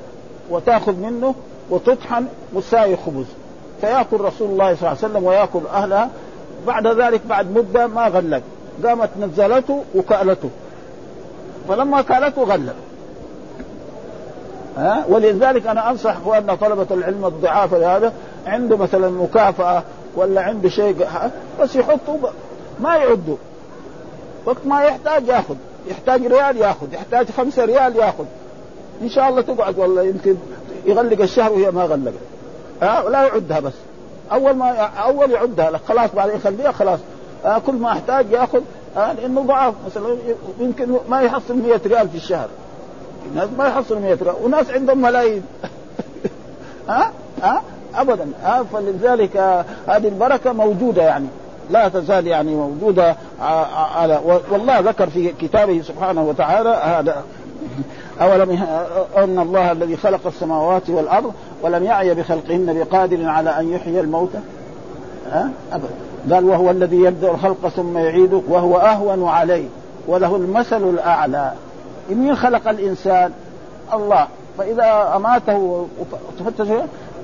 [0.50, 1.36] وتأخذ منه
[1.70, 3.26] وتطحن مساوي خبز.
[3.82, 6.10] فيأكل رسول الله صلى الله عليه وسلم ويأكل أهلها.
[6.68, 8.42] بعد ذلك بعد مدة ما غلق
[8.86, 10.50] قامت نزلته وكألته.
[11.68, 12.76] فلما كألته غلق
[14.78, 18.14] ها؟ ولذلك أنا أنصح أخواننا طلبة العلم الضعاف هذا
[18.46, 19.84] عنده مثلا مكافأة
[20.16, 21.08] ولا عنده شيء
[21.62, 22.18] بس يحطوا
[22.80, 23.38] ما يعدوا
[24.46, 25.56] وقت ما يحتاج يأخذ.
[25.90, 28.26] يحتاج ريال ياخذ يحتاج خمسة ريال ياخذ.
[29.02, 30.36] إن شاء الله تقعد والله يمكن
[30.86, 32.14] يغلق الشهر وهي ما غلقت.
[32.82, 33.74] ها ولا يعدها بس.
[34.32, 35.82] أول ما أول يعدها لك.
[35.88, 37.00] خلاص بعدين يخليها خلاص.
[37.46, 38.62] آه كل ما احتاج ياخذ.
[38.98, 39.74] آه لأنه ضعاف.
[39.86, 40.18] مثلا
[40.60, 42.48] يمكن ما يحصل 100 ريال في الشهر.
[43.36, 44.36] ناس ما يحصلوا 100 ريال.
[44.44, 45.44] وناس عندهم ملايين.
[46.90, 47.62] ها؟ ها؟
[47.96, 48.28] ابدا.
[48.44, 49.38] ها؟ فلذلك
[49.88, 51.28] هذه البركة موجودة يعني.
[51.70, 53.16] لا تزال يعني موجودة
[53.96, 57.24] على والله ذكر في كتابه سبحانه وتعالى هذا.
[58.22, 58.52] أولم
[59.18, 64.40] أن الله الذي خلق السماوات والأرض ولم يعي بخلقهن بقادر على أن يحيي الموتى.
[65.32, 65.90] ها؟ أبدا.
[66.36, 69.68] قال وهو الذي يبدأ الخلق ثم يعيده وهو أهون عليه
[70.08, 71.52] وله المثل الأعلى.
[72.10, 73.32] مين خلق الإنسان؟
[73.94, 74.28] الله.
[74.58, 75.88] فإذا أماته
[76.40, 76.68] وتفتش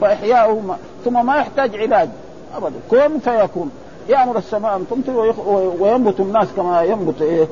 [0.01, 2.09] فاحياؤه ثم ما يحتاج علاج.
[2.57, 2.75] أبدا.
[2.91, 3.71] كن فيكون.
[4.09, 5.33] يامر السماء أن تمطر
[5.79, 7.47] وينبت الناس كما ينبت إيه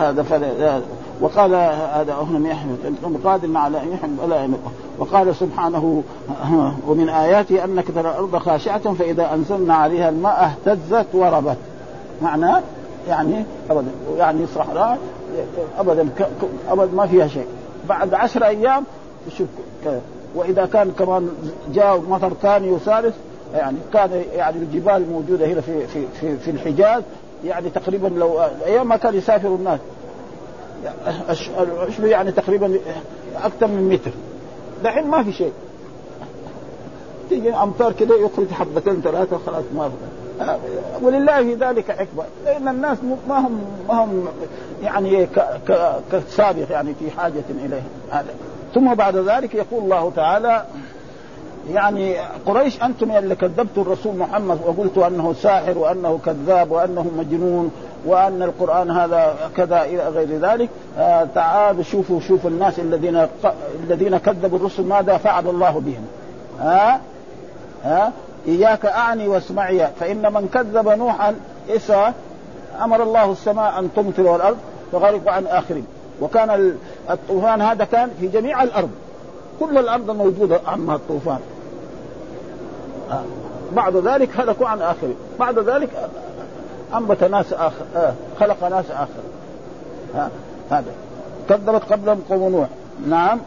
[0.00, 0.82] هذا
[1.20, 1.54] وقال
[1.94, 2.78] هذا لم يحمد
[3.24, 4.48] قادر على ان يحمد ولا
[4.98, 6.02] وقال سبحانه
[6.88, 11.56] ومن اياته أنك ترى الأرض خاشعة فإذا أنزلنا عليها الماء اهتزت وربت.
[12.22, 12.62] معناه
[13.08, 14.98] يعني أبدا يعني صحراء
[15.78, 16.08] أبدا
[16.68, 17.46] أبدا ما فيها شيء.
[17.88, 18.84] بعد عشر أيام
[19.26, 19.48] تشوف
[20.34, 21.28] وإذا كان كمان
[21.74, 23.14] جاء مطر ثاني وثالث
[23.54, 27.02] يعني كان يعني الجبال موجودة هنا في في في, في الحجاز
[27.44, 29.80] يعني تقريبا لو أيام ما كان يسافر الناس.
[31.58, 32.78] العشب يعني تقريبا
[33.44, 34.10] أكثر من متر.
[34.84, 35.52] دحين ما في شيء.
[37.30, 39.90] تيجي أمطار كده يخرج حبتين ثلاثة خلاص ما
[41.02, 44.28] ولله ذلك حكمه لأن الناس ما هم ما هم
[44.82, 45.28] يعني
[46.12, 47.82] كسابق يعني في حاجة إليه.
[48.10, 48.34] هذا.
[48.74, 50.64] ثم بعد ذلك يقول الله تعالى
[51.72, 57.70] يعني قريش أنتم اللي كذبتوا الرسول محمد وقلتوا أنه ساحر وأنه كذاب وأنه مجنون
[58.06, 60.68] وأن القرآن هذا كذا إلى غير ذلك.
[60.98, 63.26] آه تعالوا شوفوا شوفوا الناس الذين
[63.84, 66.06] الذين كذبوا الرسل ماذا فعل الله بهم.
[66.60, 67.00] ها آه؟
[67.84, 68.12] ها آه؟
[68.48, 69.88] إياك أعني واسمعي.
[70.00, 71.34] فإن من كذب نوحا
[71.70, 72.12] إسا
[72.82, 74.56] أمر الله السماء أن تمطر والأرض
[74.92, 75.86] فغرق عن آخرين.
[76.20, 76.76] وكان
[77.10, 78.90] الطوفان هذا كان في جميع الأرض.
[79.60, 81.38] كل الأرض موجودة عما الطوفان.
[83.72, 85.16] بعد ذلك هلكوا عن آخرين.
[85.40, 85.88] بعد ذلك
[86.94, 88.12] أنبت ناس آخر آه.
[88.40, 89.22] خلق ناس آخر.
[90.16, 90.28] آه.
[90.70, 90.92] هذا.
[91.48, 92.68] كذبت قبلهم قوم نوح.
[93.08, 93.40] نعم.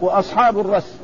[0.00, 0.94] وأصحاب الرس.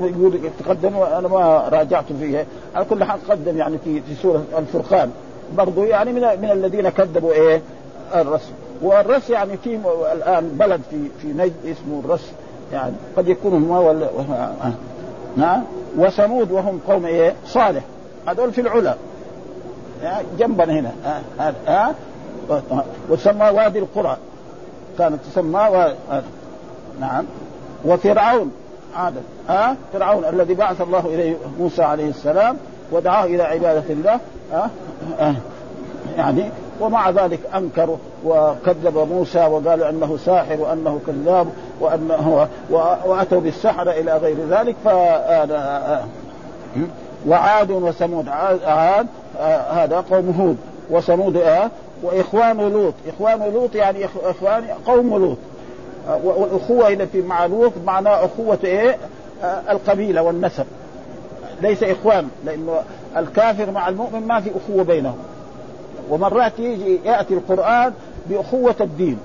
[0.00, 2.46] يقول تقدم وأنا ما راجعت فيه.
[2.74, 5.10] على كل حال قدم يعني في في سورة الفرقان.
[5.56, 7.62] برضو يعني من من الذين كذبوا إيه؟
[8.14, 9.80] الرسل والرس يعني في
[10.12, 12.30] الآن بلد في في نجد اسمه الرس.
[12.72, 14.08] يعني قد يكون هما ولا
[15.36, 15.62] نعم.
[15.96, 17.82] وثمود وهم قوم إيه؟ صالح.
[18.28, 18.94] هذول في العلا.
[20.38, 20.92] جنبنا هنا.
[21.38, 21.94] ها ها
[23.10, 24.16] وتسمى وادي القرى.
[24.98, 25.94] كانت تسمى و...
[27.00, 27.24] نعم.
[27.84, 28.52] وفرعون.
[28.96, 32.56] عادة ها فرعون الذي بعث الله إليه موسى عليه السلام
[32.92, 34.20] ودعاه إلى عبادة الله.
[34.52, 34.70] ها.
[36.16, 36.50] يعني
[36.80, 41.48] ومع ذلك انكروا وكذب موسى وقالوا أنه ساحر وأنه كذاب
[41.80, 42.48] وانه
[43.06, 44.88] وأتوا بالسحرة إلى غير ذلك ف
[47.26, 49.06] وعاد وثمود عاد
[49.70, 50.56] هذا قوم هود
[50.90, 51.42] وثمود
[52.02, 55.36] وإخوان لوط إخوان لوط يعني إخوان قوم لوط.
[56.24, 58.96] والاخوه هنا في مع لوط معناه أخوة إيه؟
[59.70, 60.66] القبيلة والنسب.
[61.62, 62.82] ليس إخوان لأنه
[63.16, 65.16] الكافر مع المؤمن ما في أخوة بينهم.
[66.10, 67.92] ومرات يجي يأتي القرآن
[68.26, 69.18] بأخوة الدين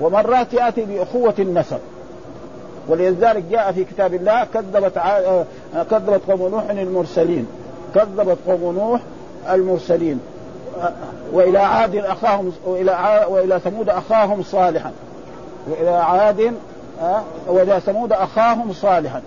[0.00, 1.78] ومرات يأتي بأخوة النسب.
[2.88, 5.20] ولذلك جاء في كتاب الله كذبت ع...
[5.90, 7.46] كذبت قوم نوح المرسلين
[7.94, 9.00] كذبت قوم نوح
[9.50, 10.20] المرسلين.
[11.32, 13.26] وإلى عاد أخاهم وإلى ع...
[13.26, 14.92] وإلى ثمود أخاهم صالحا.
[15.68, 16.54] وإلى عاد
[17.48, 19.22] وإلى ثمود أخاهم صالحا.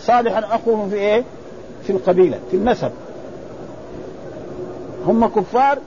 [0.00, 1.24] صالحا أخوهم في إيه؟
[1.82, 2.90] في القبيلة في النسب.
[5.06, 5.78] هم كفار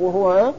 [0.00, 0.52] وهو إيه؟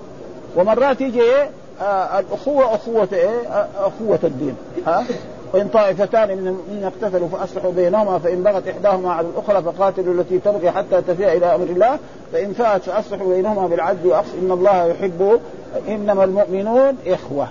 [0.58, 1.50] ومرات يجي إيه؟
[1.82, 4.56] آه الأخوة أخوة إيه؟ آه أخوة الدين
[4.88, 5.06] ها؟
[5.54, 10.72] وإن طائفتان من المؤمنين اقتتلوا فأصلحوا بينهما فإن بغت إحداهما على الأخرى فقاتلوا التي تبغي
[10.72, 12.00] حتى تفيء إلى أمر الله
[12.34, 15.40] فإن فات فأصلحوا بينهما بالعدل وأقص إن الله يحب
[15.88, 17.48] إنما المؤمنون إخوة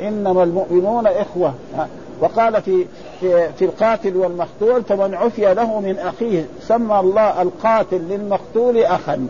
[0.00, 1.54] إنما المؤمنون إخوة
[2.20, 2.86] وقال في
[3.20, 9.28] في, في القاتل والمقتول فمن عفي له من أخيه سمى الله القاتل للمقتول أخا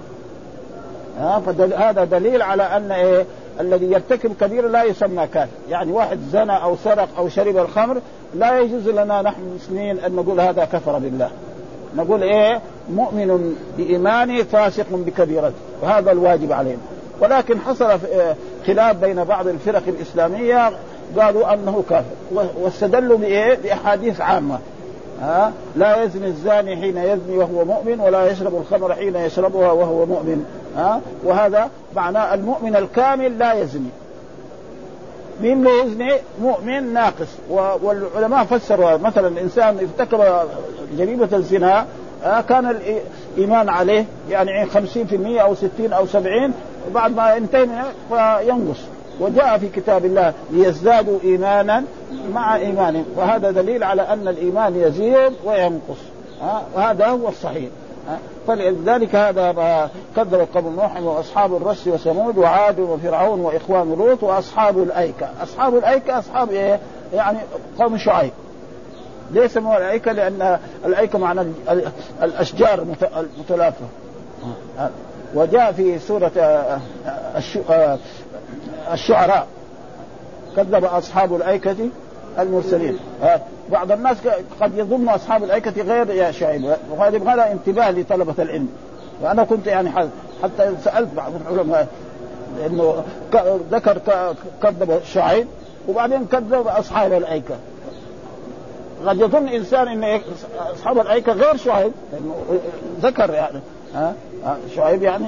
[1.19, 3.25] فهذا دليل على أن إيه
[3.61, 8.01] الذي يرتكب كبيرة لا يسمى كافر يعني واحد زنى أو سرق أو شرب الخمر
[8.35, 11.31] لا يجوز لنا نحن المسلمين أن نقول هذا كفر بالله.
[11.97, 16.79] نقول إيه مؤمن بإيمانه فاسق بكبيرته وهذا الواجب علينا.
[17.21, 17.99] ولكن حصل
[18.67, 20.71] خلاف بين بعض الفرق الإسلامية
[21.19, 22.47] قالوا أنه كافر.
[22.61, 24.59] واستدلوا بإيه؟ بأحاديث عامة.
[25.23, 30.45] ها لا يزني الزاني حين يزني وهو مؤمن ولا يشرب الخمر حين يشربها وهو مؤمن.
[30.77, 33.91] ها؟ وهذا معناه المؤمن الكامل لا يزني.
[35.43, 36.13] مين لا يزني؟
[36.43, 37.29] مؤمن ناقص.
[37.83, 40.21] والعلماء فسروا مثلا الانسان ارتكب
[40.99, 41.87] جريمة الزنا
[42.49, 42.77] كان
[43.37, 46.53] الإيمان عليه يعني 50% أو 60 أو 70
[46.95, 47.67] بعد ما ينتهي
[48.09, 48.81] فينقص.
[49.21, 51.85] وجاء في كتاب الله ليزدادوا ايمانا
[52.33, 53.05] مع إيمانهم.
[53.17, 56.01] وهذا دليل على أن الإيمان يزيد وينقص.
[56.75, 57.69] وهذا هو الصحيح.
[58.47, 65.77] فلذلك هذا كذب قوم نوح وأصحاب الرس وثمود وعاد وفرعون وإخوان لوط وأصحاب الأيكة، أصحاب
[65.77, 66.81] الأيكة أصحاب إيه؟
[67.15, 67.39] يعني
[67.79, 68.33] قوم شعيب.
[69.31, 71.53] ليه سموها الأيكة؟ لأن الأيكة معنى
[72.23, 72.87] الأشجار
[73.17, 73.85] المتلافة.
[75.35, 76.33] وجاء في سورة
[78.93, 79.47] الشعراء
[80.57, 81.77] كذب أصحاب الأيكة
[82.43, 82.99] المرسلين.
[83.73, 84.17] بعض الناس
[84.61, 88.69] قد يظن أصحاب الأيكة غير يا شعيب وهذا يبغى انتباه لطلبة العلم.
[89.23, 89.91] وأنا كنت يعني
[90.43, 91.87] حتى سألت بعض العلماء
[92.67, 93.05] إنه
[93.71, 93.99] ذكر
[94.63, 95.47] كذب شعيب
[95.89, 97.55] وبعدين كذب أصحاب الأيكة.
[99.07, 100.21] قد يظن إنسان إن
[100.75, 101.93] أصحاب الأيكة غير شعيب
[103.01, 103.61] ذكر يعني.
[103.95, 104.15] ها
[104.77, 105.27] شعيب يعني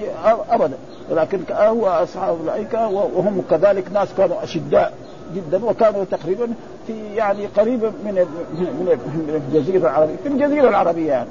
[0.51, 0.77] أبدا.
[1.11, 4.93] ولكن هو أصحاب الأيكة وهم كذلك ناس كانوا أشداء.
[5.35, 6.49] جدا وكانوا تقريبا
[6.87, 11.29] في يعني قريب من من الجزيرة العربية في الجزيرة العربية يعني.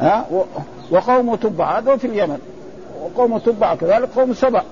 [0.00, 0.26] ها
[0.90, 2.38] وقوم تبع هذا في اليمن.
[3.02, 4.62] وقوم تبع كذلك قوم سبع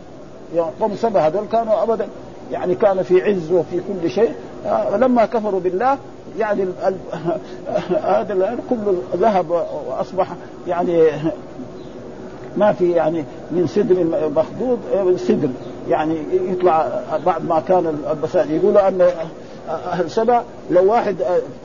[0.54, 2.08] يعني قوم سبع هذول كانوا ابدا
[2.52, 4.34] يعني كانوا في عز وفي كل شيء.
[4.96, 5.98] لما كفروا بالله
[6.38, 6.64] يعني
[8.02, 9.50] هذا كله ذهب
[9.88, 10.28] وأصبح
[10.66, 11.08] يعني
[12.56, 14.04] ما في يعني من سدر
[14.36, 14.78] مخدود
[15.16, 15.48] سدر
[15.88, 16.18] يعني
[16.50, 18.56] يطلع بعد ما كان البساتين.
[18.56, 19.10] يقولوا أن
[19.68, 21.16] أهل سبع لو واحد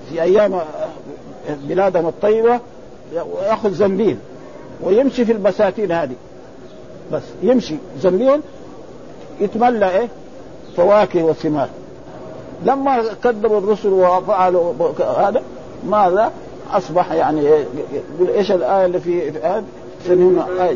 [0.10, 0.60] في أيام
[1.64, 2.60] بلادهم الطيبة
[3.46, 4.18] يأخذ زنبيل
[4.84, 6.16] ويمشي في البساتين هذه.
[7.12, 8.42] بس يمشي زنبيل
[9.40, 10.08] يتملى إيه؟
[10.78, 11.70] فواكه وثمار.
[12.66, 14.74] لما كذبوا الرسل وفعلوا
[15.18, 15.42] هذا
[15.88, 16.32] ماذا؟
[16.72, 19.64] أصبح يعني يقول إيش الآية اللي في هذا؟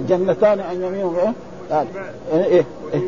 [0.08, 1.34] جنتان عن يمين إيه؟
[2.34, 3.02] إيه؟ إيه؟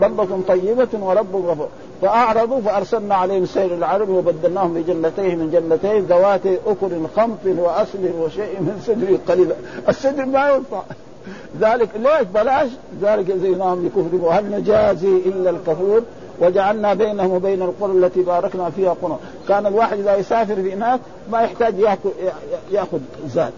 [0.00, 1.68] بلدة طيبة ورب غفور.
[2.02, 8.82] فأعرضوا فأرسلنا عليهم سير العرب وبدلناهم بجنتين من جنتين ذوات أكل خمط وأصل وشيء من
[8.86, 9.52] سدر قليل.
[9.88, 10.82] السدر ما ينفع.
[11.60, 12.68] ذلك ليش بلاش؟
[13.02, 16.02] ذلك زيناهم لكفرهم وهل نجازي إلا الكفور؟
[16.40, 19.18] وجعلنا بينهم وبين القرى التي باركنا فيها قرى.
[19.48, 21.00] كان الواحد إذا يسافر هناك
[21.32, 22.10] ما يحتاج يأكل
[22.72, 23.52] يأخذ زاد.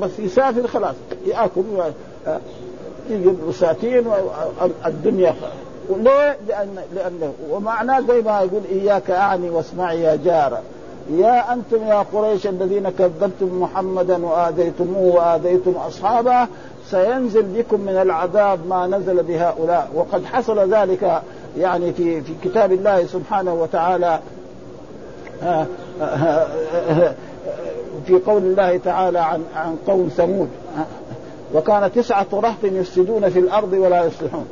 [0.00, 0.94] بس يسافر خلاص.
[1.26, 1.62] يأكل.
[3.10, 4.04] يجيب بساتين
[4.86, 5.34] الدنيا
[5.88, 10.60] وليه؟ لأن لأنه ومعناه زي ما يقول إياك أعني واسمعي يا جارة
[11.10, 16.46] يا أنتم يا قريش الذين كذبتم محمدا وآذيتموه وآذيتم أصحابه
[16.90, 19.90] سينزل بكم من العذاب ما نزل بهؤلاء.
[19.94, 21.22] وقد حصل ذلك
[21.58, 24.20] يعني في في كتاب الله سبحانه وتعالى
[28.06, 30.48] في قول الله تعالى عن عن قوم ثمود.
[31.54, 34.46] وكان تسعة رهط يفسدون في الأرض ولا يصلحون.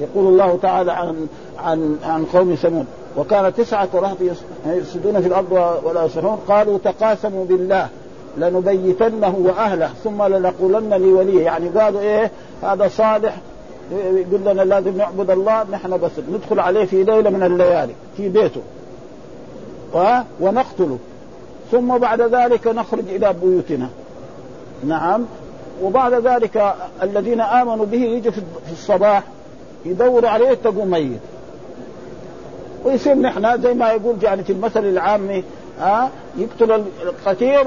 [0.00, 1.26] يقول الله تعالى عن
[1.58, 2.86] عن عن قوم ثمود.
[3.16, 4.16] وكان تسعة رهط
[4.66, 6.38] يفسدون في الأرض ولا يصلحون.
[6.48, 7.88] قالوا تقاسموا بالله.
[8.36, 9.90] لنبيتنه وأهله.
[10.04, 11.44] ثم لنقولن لوليه.
[11.44, 12.30] يعني قالوا إيه؟
[12.62, 13.36] هذا صالح.
[13.92, 15.66] يقول لنا لازم نعبد الله.
[15.70, 17.94] نحن بس ندخل عليه في ليلة من الليالي.
[18.16, 18.60] في بيته.
[20.40, 20.98] ونقتله.
[21.72, 23.88] ثم بعد ذلك نخرج إلى بيوتنا.
[24.84, 25.24] نعم.
[25.82, 28.32] وبعد ذلك الذين آمنوا به يجوا
[28.66, 29.22] في الصباح
[29.84, 31.20] يدوروا عليه تقوم ميت.
[32.84, 35.44] ويصير نحن زي ما يقول يعني في المثل العامي
[35.80, 37.66] ها يقتل القتيل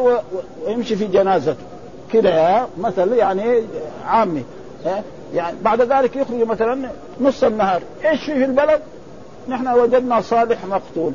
[0.65, 1.63] ويمشي في جنازته.
[2.13, 3.61] كذا مثل يعني
[4.07, 4.43] عامي
[5.33, 6.89] يعني بعد ذلك يخرج مثلا
[7.21, 7.81] نص النهار.
[8.05, 8.81] إيش في في البلد؟
[9.47, 11.13] نحن وجدنا صالح مقتول.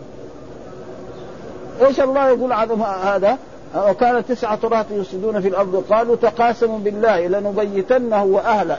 [1.86, 3.38] إيش الله يقول عن هذا؟
[3.76, 5.84] وكان تسعة رهط يفسدون في الأرض.
[5.90, 8.78] قالوا تقاسموا بالله لنبيتنه وأهله.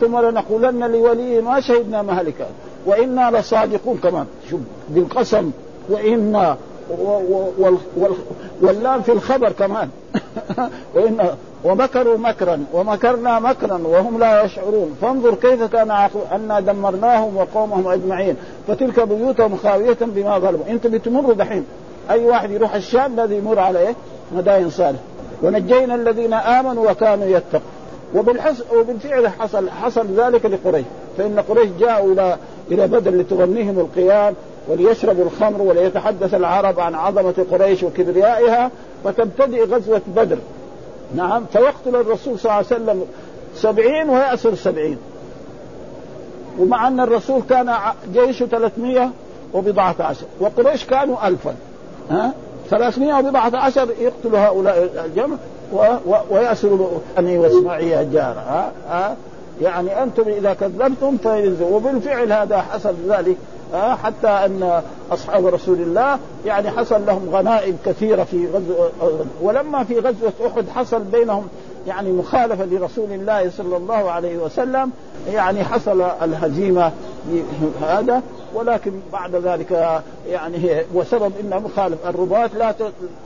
[0.00, 2.46] ثم لنقولن لوليه ما شهدنا مهلكا
[2.86, 5.50] وإنا لصادقون كمان شوف بالقسم.
[5.88, 6.56] وإنا
[8.62, 9.88] واللام في الخبر كمان.
[10.94, 11.30] وإن
[11.64, 14.96] ومكروا مكرا ومكرنا مكرا وهم لا يشعرون.
[15.02, 18.36] فانظر كيف كان أنا دمرناهم وقومهم أجمعين.
[18.68, 20.66] فتلك بيوتهم خاوية بما ظلموا.
[20.68, 21.64] أنت بتمر دحين.
[22.10, 23.94] أي واحد يروح الشام الذي يمر عليه
[24.32, 24.98] مدائن صالح.
[25.42, 27.62] ونجينا الذين آمنوا وكانوا يتقون.
[28.14, 30.84] وبالحس وبالفعل حصل حصل ذلك لقريش.
[31.18, 32.36] فإن قريش جاءوا إلى
[32.70, 34.34] إلى بدر لتغنيهم القيام
[34.68, 38.70] وليشربوا الخمر وليتحدث العرب عن عظمة قريش وكبريائها
[39.04, 40.38] فتبتدئ غزوة بدر.
[41.14, 41.44] نعم.
[41.52, 43.04] فيقتل الرسول صلى الله عليه وسلم
[43.56, 44.98] سبعين ويأسر سبعين.
[46.58, 47.74] ومع أن الرسول كان
[48.12, 49.10] جيشه 300
[49.54, 50.26] وبضعة عشر.
[50.40, 51.54] وقريش كانوا ألفا.
[52.10, 52.32] ها؟
[52.70, 55.36] 314 يقتل هؤلاء الجمع
[56.30, 56.88] ويأسر
[57.18, 59.16] أني واسمعي الجار ها؟ ها؟
[59.62, 63.36] يعني أنتم إذا كذبتم فينزل وبالفعل هذا حصل ذلك.
[63.72, 68.90] ها؟ حتى أن أصحاب رسول الله يعني حصل لهم غنائم كثيرة في غزوة
[69.42, 71.48] ولما في غزوة أحد حصل بينهم
[71.86, 74.90] يعني مخالفة لرسول الله صلى الله عليه وسلم
[75.28, 76.92] يعني حصل الهزيمة
[77.82, 78.22] هذا
[78.54, 82.74] ولكن بعد ذلك يعني وسبب إنه مخالف الرباط لا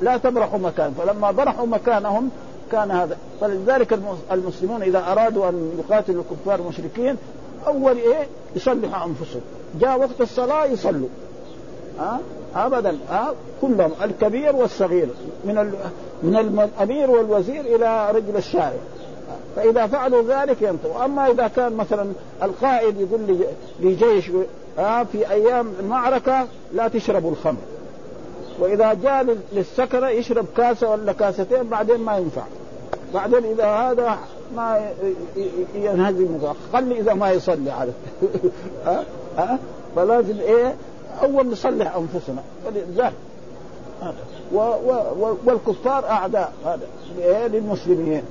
[0.02, 2.30] لا تبرحوا مكان فلما برحوا مكانهم
[2.72, 3.16] كان هذا.
[3.40, 3.98] فلذلك
[4.32, 7.16] المسلمون إذا أرادوا أن يقاتلوا الكفار المشركين
[7.66, 9.40] أول إيه؟ يصلحوا أنفسهم.
[9.80, 11.08] جاء وقت الصلاة يصلوا.
[11.98, 12.20] ها؟
[12.54, 12.98] ابدا.
[13.10, 15.08] ها؟ كلهم الكبير والصغير.
[15.44, 15.74] من.
[16.22, 18.78] من الأمير والوزير إلى رجل الشارع.
[19.56, 22.12] فإذا فعلوا ذلك ينطوا أما إذا كان مثلا
[22.42, 23.44] القائد يقول
[23.80, 24.30] لجيش
[24.78, 27.60] آه في أيام المعركة لا تشربوا الخمر.
[28.58, 32.42] وإذا جاء للسكرة يشرب كاسة ولا كاستين بعدين ما ينفع.
[33.14, 34.18] بعدين إذا هذا
[34.56, 34.90] ما
[35.74, 36.38] ينهزم
[36.72, 37.92] خلي إذا ما يصلي على
[38.86, 39.04] ها
[39.36, 39.58] ها
[39.96, 40.74] فلازم إيه؟
[41.22, 42.42] أول نصلح أنفسنا.
[44.52, 46.52] ولذلك والكفار أعداء.
[46.64, 46.86] هذا.
[47.18, 48.22] إيه للمسلمين.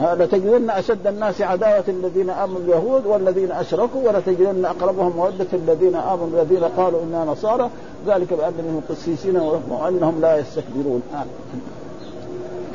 [0.00, 6.28] هذا تجدن أشد الناس عداوة الذين آمنوا اليهود والذين أشركوا ولتجدن أقربهم مودة الذين آمنوا
[6.34, 7.70] الذين قالوا إنا نصارى.
[8.06, 9.36] ذلك بأن منهم قسيسين
[9.70, 11.02] وانهم لا يستكبرون.
[11.14, 11.24] آه.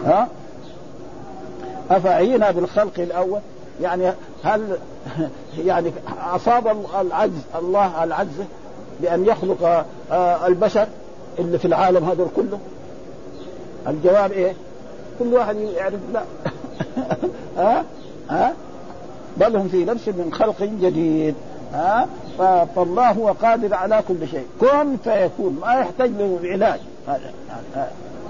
[0.06, 0.28] ها؟
[1.92, 3.40] أفعينا بالخلق الأول؟
[3.82, 4.12] يعني
[4.44, 4.78] هل
[5.66, 5.92] يعني
[6.36, 8.44] أصاب العجز الله العجز
[9.02, 10.88] بأن يخلق آه، البشر؟
[11.40, 12.60] اللي في العالم هذا كله
[13.88, 14.54] الجواب إيه؟
[15.20, 16.24] كل واحد يعرف لا.
[17.58, 17.84] ها؟
[18.30, 18.54] ها؟
[19.38, 21.36] بل هم في نفس من خلق جديد.
[21.74, 22.08] ها؟
[22.76, 24.46] فالله هو قادر على كل شيء.
[24.62, 25.60] كن فيكون.
[25.62, 26.80] ما يحتاج له علاج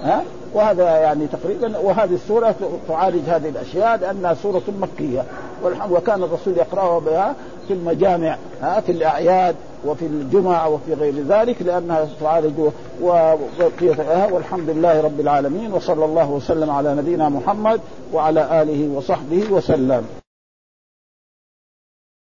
[0.02, 0.22] ها؟
[0.54, 2.54] وهذا يعني تقريبا وهذه السورة
[2.88, 5.24] تعالج هذه الأشياء لأنها سورة مكية.
[5.90, 7.34] وكان الرسول يقرأها بها
[7.68, 9.54] في المجامع ها؟ في الأعياد.
[9.86, 12.60] وفي الجمعة وفي غير ذلك لأنها تعالج
[13.02, 17.80] وبقية والحمد لله رب العالمين وصلى الله وسلم على نبينا محمد
[18.12, 20.23] وعلى آله وصحبه وسلم.